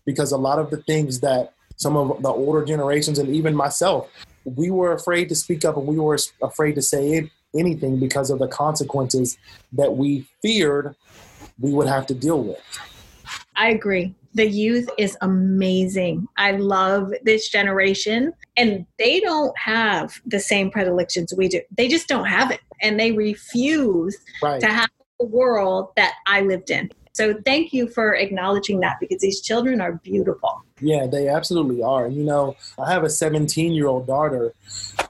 because 0.06 0.32
a 0.32 0.38
lot 0.38 0.60
of 0.60 0.72
the 0.72 0.82
things 0.84 1.20
that 1.22 1.54
some 1.82 1.98
of 1.98 2.22
the 2.22 2.30
older 2.30 2.63
generations 2.63 3.17
and 3.17 3.30
even 3.30 3.56
myself, 3.56 4.08
we 4.46 4.70
were 4.70 4.93
afraid 4.93 5.28
to 5.30 5.36
speak 5.36 5.66
up 5.66 5.78
and 5.78 5.88
we 5.88 5.97
were 5.97 6.18
afraid 6.43 6.76
to 6.76 6.82
say 6.82 7.30
anything 7.58 7.99
because 7.99 8.30
of 8.30 8.39
the 8.39 8.47
consequences 8.47 9.38
that 9.74 9.97
we 9.97 10.28
feared 10.41 10.95
we 11.60 11.74
would 11.74 11.88
have 11.88 12.06
to 12.08 12.14
deal 12.14 12.43
with. 12.43 12.62
I 13.56 13.70
agree. 13.70 14.14
The 14.34 14.47
youth 14.47 14.89
is 14.97 15.18
amazing. 15.22 16.28
I 16.38 16.51
love 16.51 17.12
this 17.24 17.49
generation, 17.49 18.32
and 18.56 18.86
they 18.97 19.20
don't 19.20 19.56
have 19.58 20.14
the 20.26 20.39
same 20.39 20.72
predilections 20.72 21.34
we 21.36 21.49
do. 21.49 21.62
They 21.76 21.89
just 21.89 22.08
don't 22.08 22.26
have 22.26 22.49
it, 22.51 22.62
and 22.82 22.97
they 22.97 23.12
refuse 23.12 24.18
right. 24.41 24.62
to 24.62 24.68
have 24.68 24.89
the 25.20 25.26
world 25.26 25.89
that 25.97 26.14
I 26.28 26.41
lived 26.41 26.72
in. 26.72 26.89
So 27.22 27.36
thank 27.45 27.72
you 27.72 27.88
for 27.88 28.15
acknowledging 28.15 28.80
that 28.80 28.99
because 28.99 29.22
these 29.22 29.41
children 29.41 29.80
are 29.80 29.91
beautiful. 29.91 30.63
Yeah, 30.80 31.05
they 31.05 31.28
absolutely 31.28 31.84
are. 31.84 32.07
And, 32.07 32.15
you 32.15 32.24
know, 32.24 32.55
I 32.80 32.91
have 32.91 33.03
a 33.03 33.11
17 33.11 33.74
year 33.74 33.86
old 33.86 34.07
daughter, 34.07 34.55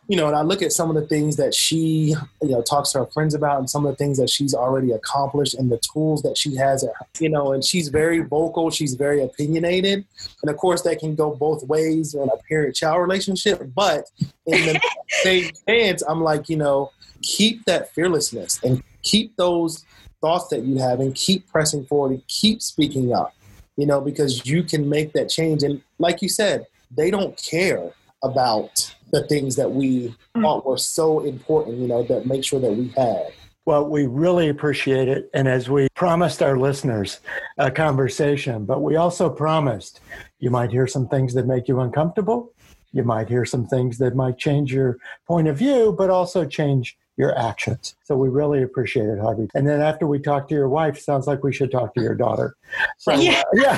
you 0.10 0.18
know, 0.18 0.28
and 0.28 0.36
I 0.36 0.42
look 0.42 0.62
at 0.62 0.74
some 0.74 0.90
of 0.90 0.96
the 0.96 1.08
things 1.08 1.38
that 1.38 1.54
she, 1.56 2.14
you 2.42 2.50
know, 2.50 2.62
talks 2.64 2.92
to 2.92 3.00
her 3.00 3.06
friends 3.06 3.34
about 3.34 3.60
and 3.60 3.70
some 3.70 3.86
of 3.86 3.94
the 3.94 3.96
things 3.96 4.18
that 4.18 4.30
she's 4.30 4.54
already 4.54 4.92
accomplished 4.92 5.54
and 5.54 5.72
the 5.72 5.80
tools 5.94 6.22
that 6.24 6.38
she 6.38 6.54
has, 6.58 6.84
at, 6.84 6.92
you 7.22 7.30
know, 7.30 7.54
and 7.54 7.64
she's 7.64 7.88
very 7.88 8.20
vocal, 8.20 8.70
she's 8.70 8.96
very 8.96 9.24
opinionated. 9.24 10.04
And 10.42 10.52
of 10.52 10.58
course, 10.58 10.82
that 10.82 11.00
can 11.00 11.16
go 11.16 11.34
both 11.34 11.64
ways 11.64 12.14
in 12.14 12.28
a 12.28 12.38
parent 12.50 12.76
child 12.76 13.00
relationship. 13.02 13.62
But 13.74 14.04
in 14.48 14.66
the 14.66 14.82
same 15.24 15.50
hands, 15.66 16.04
I'm 16.04 16.22
like, 16.22 16.50
you 16.50 16.58
know, 16.58 16.92
keep 17.22 17.64
that 17.68 17.94
fearlessness 17.94 18.60
and 18.66 18.84
keep 19.02 19.38
those 19.38 19.86
thoughts 20.22 20.48
that 20.50 20.64
you 20.64 20.78
have 20.78 21.00
and 21.00 21.16
keep 21.16 21.48
pressing 21.50 21.86
forward 21.86 22.12
and 22.12 22.28
keep 22.28 22.62
speaking 22.62 23.14
up 23.14 23.34
you 23.78 23.86
know, 23.86 24.02
because 24.02 24.46
you 24.46 24.64
can 24.64 24.88
make 24.90 25.14
that 25.14 25.30
change. 25.30 25.64
And 25.64 25.82
like 26.00 26.22
you 26.22 26.30
said, 26.30 26.68
they 26.96 27.10
don't 27.10 27.36
care 27.42 27.92
about 28.24 28.94
the 29.12 29.26
things 29.28 29.56
that 29.56 29.72
we 29.72 30.16
mm. 30.36 30.42
thought 30.42 30.66
were 30.66 30.78
so 30.78 31.22
important, 31.22 31.78
you 31.78 31.88
know, 31.88 32.04
that 32.04 32.26
make 32.26 32.44
sure 32.44 32.60
that 32.60 32.72
we 32.72 32.90
had. 32.90 33.32
Well, 33.66 33.88
we 33.88 34.08
really 34.08 34.50
appreciate 34.50 35.08
it. 35.08 35.30
And 35.34 35.48
as 35.48 35.70
we 35.70 35.88
promised 35.96 36.42
our 36.42 36.58
listeners 36.58 37.20
a 37.58 37.72
conversation, 37.72 38.66
but 38.66 38.82
we 38.82 38.96
also 38.96 39.30
promised 39.30 40.00
you 40.40 40.50
might 40.50 40.72
hear 40.72 40.88
some 40.88 41.08
things 41.08 41.34
that 41.36 41.46
make 41.46 41.68
you 41.68 41.80
uncomfortable. 41.80 42.54
You 42.92 43.04
might 43.04 43.30
hear 43.30 43.46
some 43.46 43.68
things 43.68 43.98
that 44.00 44.16
might 44.16 44.38
change 44.38 44.74
your 44.74 44.98
point 45.28 45.48
of 45.48 45.58
view, 45.58 45.96
but 45.98 46.10
also 46.10 46.46
change 46.46 46.98
your 47.22 47.38
actions. 47.38 47.96
So 48.04 48.18
we 48.18 48.30
really 48.30 48.64
appreciate 48.64 49.08
it, 49.08 49.20
Harvey. 49.20 49.48
And 49.54 49.66
then 49.68 49.80
after 49.80 50.08
we 50.08 50.18
talk 50.18 50.48
to 50.50 50.56
your 50.56 50.68
wife, 50.68 51.00
sounds 51.00 51.28
like 51.28 51.44
we 51.44 51.54
should 51.54 51.72
talk 51.72 51.94
to 51.94 52.02
your 52.02 52.16
daughter. 52.16 52.58
So, 52.98 53.14
yeah, 53.14 53.42
uh, 53.42 53.44
yeah. 53.54 53.78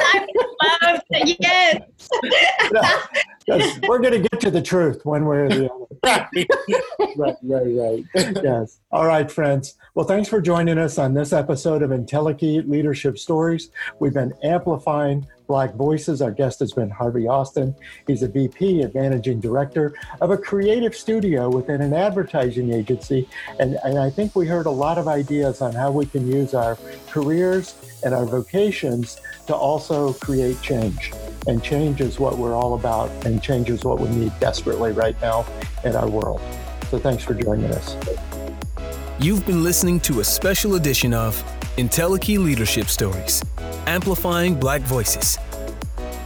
yes. 1.39 1.81
yes. 3.47 3.79
We're 3.85 3.99
going 3.99 4.13
to 4.13 4.29
get 4.29 4.39
to 4.39 4.49
the 4.49 4.61
truth 4.61 5.05
one 5.05 5.25
way 5.25 5.37
or 5.39 5.49
the 5.49 5.69
other. 6.03 6.27
right, 7.17 7.35
right, 7.43 8.05
right. 8.13 8.37
yes. 8.41 8.79
All 8.91 9.05
right, 9.05 9.29
friends. 9.29 9.75
Well, 9.93 10.05
thanks 10.05 10.29
for 10.29 10.39
joining 10.39 10.77
us 10.77 10.97
on 10.97 11.13
this 11.13 11.33
episode 11.33 11.83
of 11.83 11.89
IntelliKey 11.89 12.67
Leadership 12.69 13.17
Stories. 13.19 13.71
We've 13.99 14.13
been 14.13 14.33
amplifying 14.41 15.27
Black 15.47 15.73
Voices. 15.75 16.21
Our 16.21 16.31
guest 16.31 16.59
has 16.59 16.73
been 16.73 16.89
Harvey 16.89 17.27
Austin. 17.27 17.75
He's 18.07 18.23
a 18.23 18.27
VP 18.27 18.81
and 18.81 18.93
managing 18.93 19.39
director 19.39 19.93
of 20.21 20.31
a 20.31 20.37
creative 20.37 20.95
studio 20.95 21.49
within 21.49 21.81
an 21.81 21.93
advertising 21.93 22.71
agency. 22.73 23.27
And, 23.59 23.77
and 23.83 23.99
I 23.99 24.09
think 24.09 24.35
we 24.35 24.47
heard 24.47 24.65
a 24.65 24.71
lot 24.71 24.97
of 24.97 25.07
ideas 25.07 25.61
on 25.61 25.73
how 25.73 25.91
we 25.91 26.05
can 26.05 26.27
use 26.27 26.53
our 26.53 26.77
careers 27.09 27.75
and 28.03 28.13
our 28.13 28.25
vocations 28.25 29.21
to 29.47 29.55
also 29.55 30.13
create 30.13 30.61
change. 30.61 31.11
And 31.47 31.63
change 31.63 32.01
is 32.01 32.19
what 32.19 32.37
we're 32.37 32.55
all 32.55 32.75
about, 32.75 33.09
and 33.25 33.41
change 33.41 33.69
is 33.69 33.83
what 33.83 33.99
we 33.99 34.09
need 34.09 34.31
desperately 34.39 34.91
right 34.91 35.19
now 35.21 35.45
in 35.83 35.95
our 35.95 36.09
world. 36.09 36.41
So 36.89 36.99
thanks 36.99 37.23
for 37.23 37.33
joining 37.33 37.71
us. 37.71 37.97
You've 39.19 39.45
been 39.45 39.63
listening 39.63 39.99
to 40.01 40.19
a 40.19 40.23
special 40.23 40.75
edition 40.75 41.13
of 41.13 41.41
IntelliKey 41.77 42.37
Leadership 42.43 42.87
Stories 42.87 43.41
amplifying 43.87 44.55
Black 44.55 44.81
voices. 44.81 45.37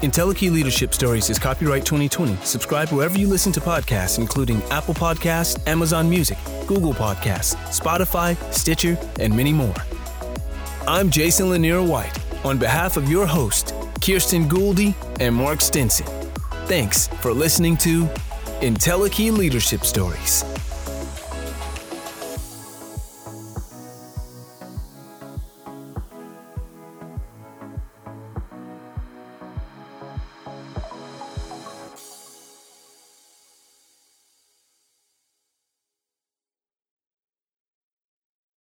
IntelliKey 0.01 0.51
Leadership 0.51 0.93
Stories 0.93 1.29
is 1.29 1.39
copyright 1.39 1.83
2020. 1.83 2.35
Subscribe 2.45 2.89
wherever 2.89 3.17
you 3.17 3.27
listen 3.27 3.51
to 3.53 3.59
podcasts, 3.59 4.19
including 4.19 4.61
Apple 4.69 4.93
Podcasts, 4.93 5.65
Amazon 5.67 6.07
Music, 6.07 6.37
Google 6.67 6.93
Podcasts, 6.93 7.55
Spotify, 7.67 8.37
Stitcher, 8.53 8.97
and 9.19 9.35
many 9.35 9.51
more. 9.51 9.73
I'm 10.87 11.09
Jason 11.09 11.49
Lanier 11.49 11.81
White, 11.81 12.17
on 12.45 12.59
behalf 12.59 12.95
of 12.95 13.09
your 13.09 13.25
host, 13.25 13.73
Kirsten 13.99 14.47
Gouldy 14.47 14.93
and 15.19 15.35
Mark 15.35 15.61
Stinson. 15.61 16.05
Thanks 16.67 17.07
for 17.07 17.33
listening 17.33 17.75
to 17.77 18.05
IntelliKey 18.61 19.35
Leadership 19.35 19.83
Stories. 19.83 20.43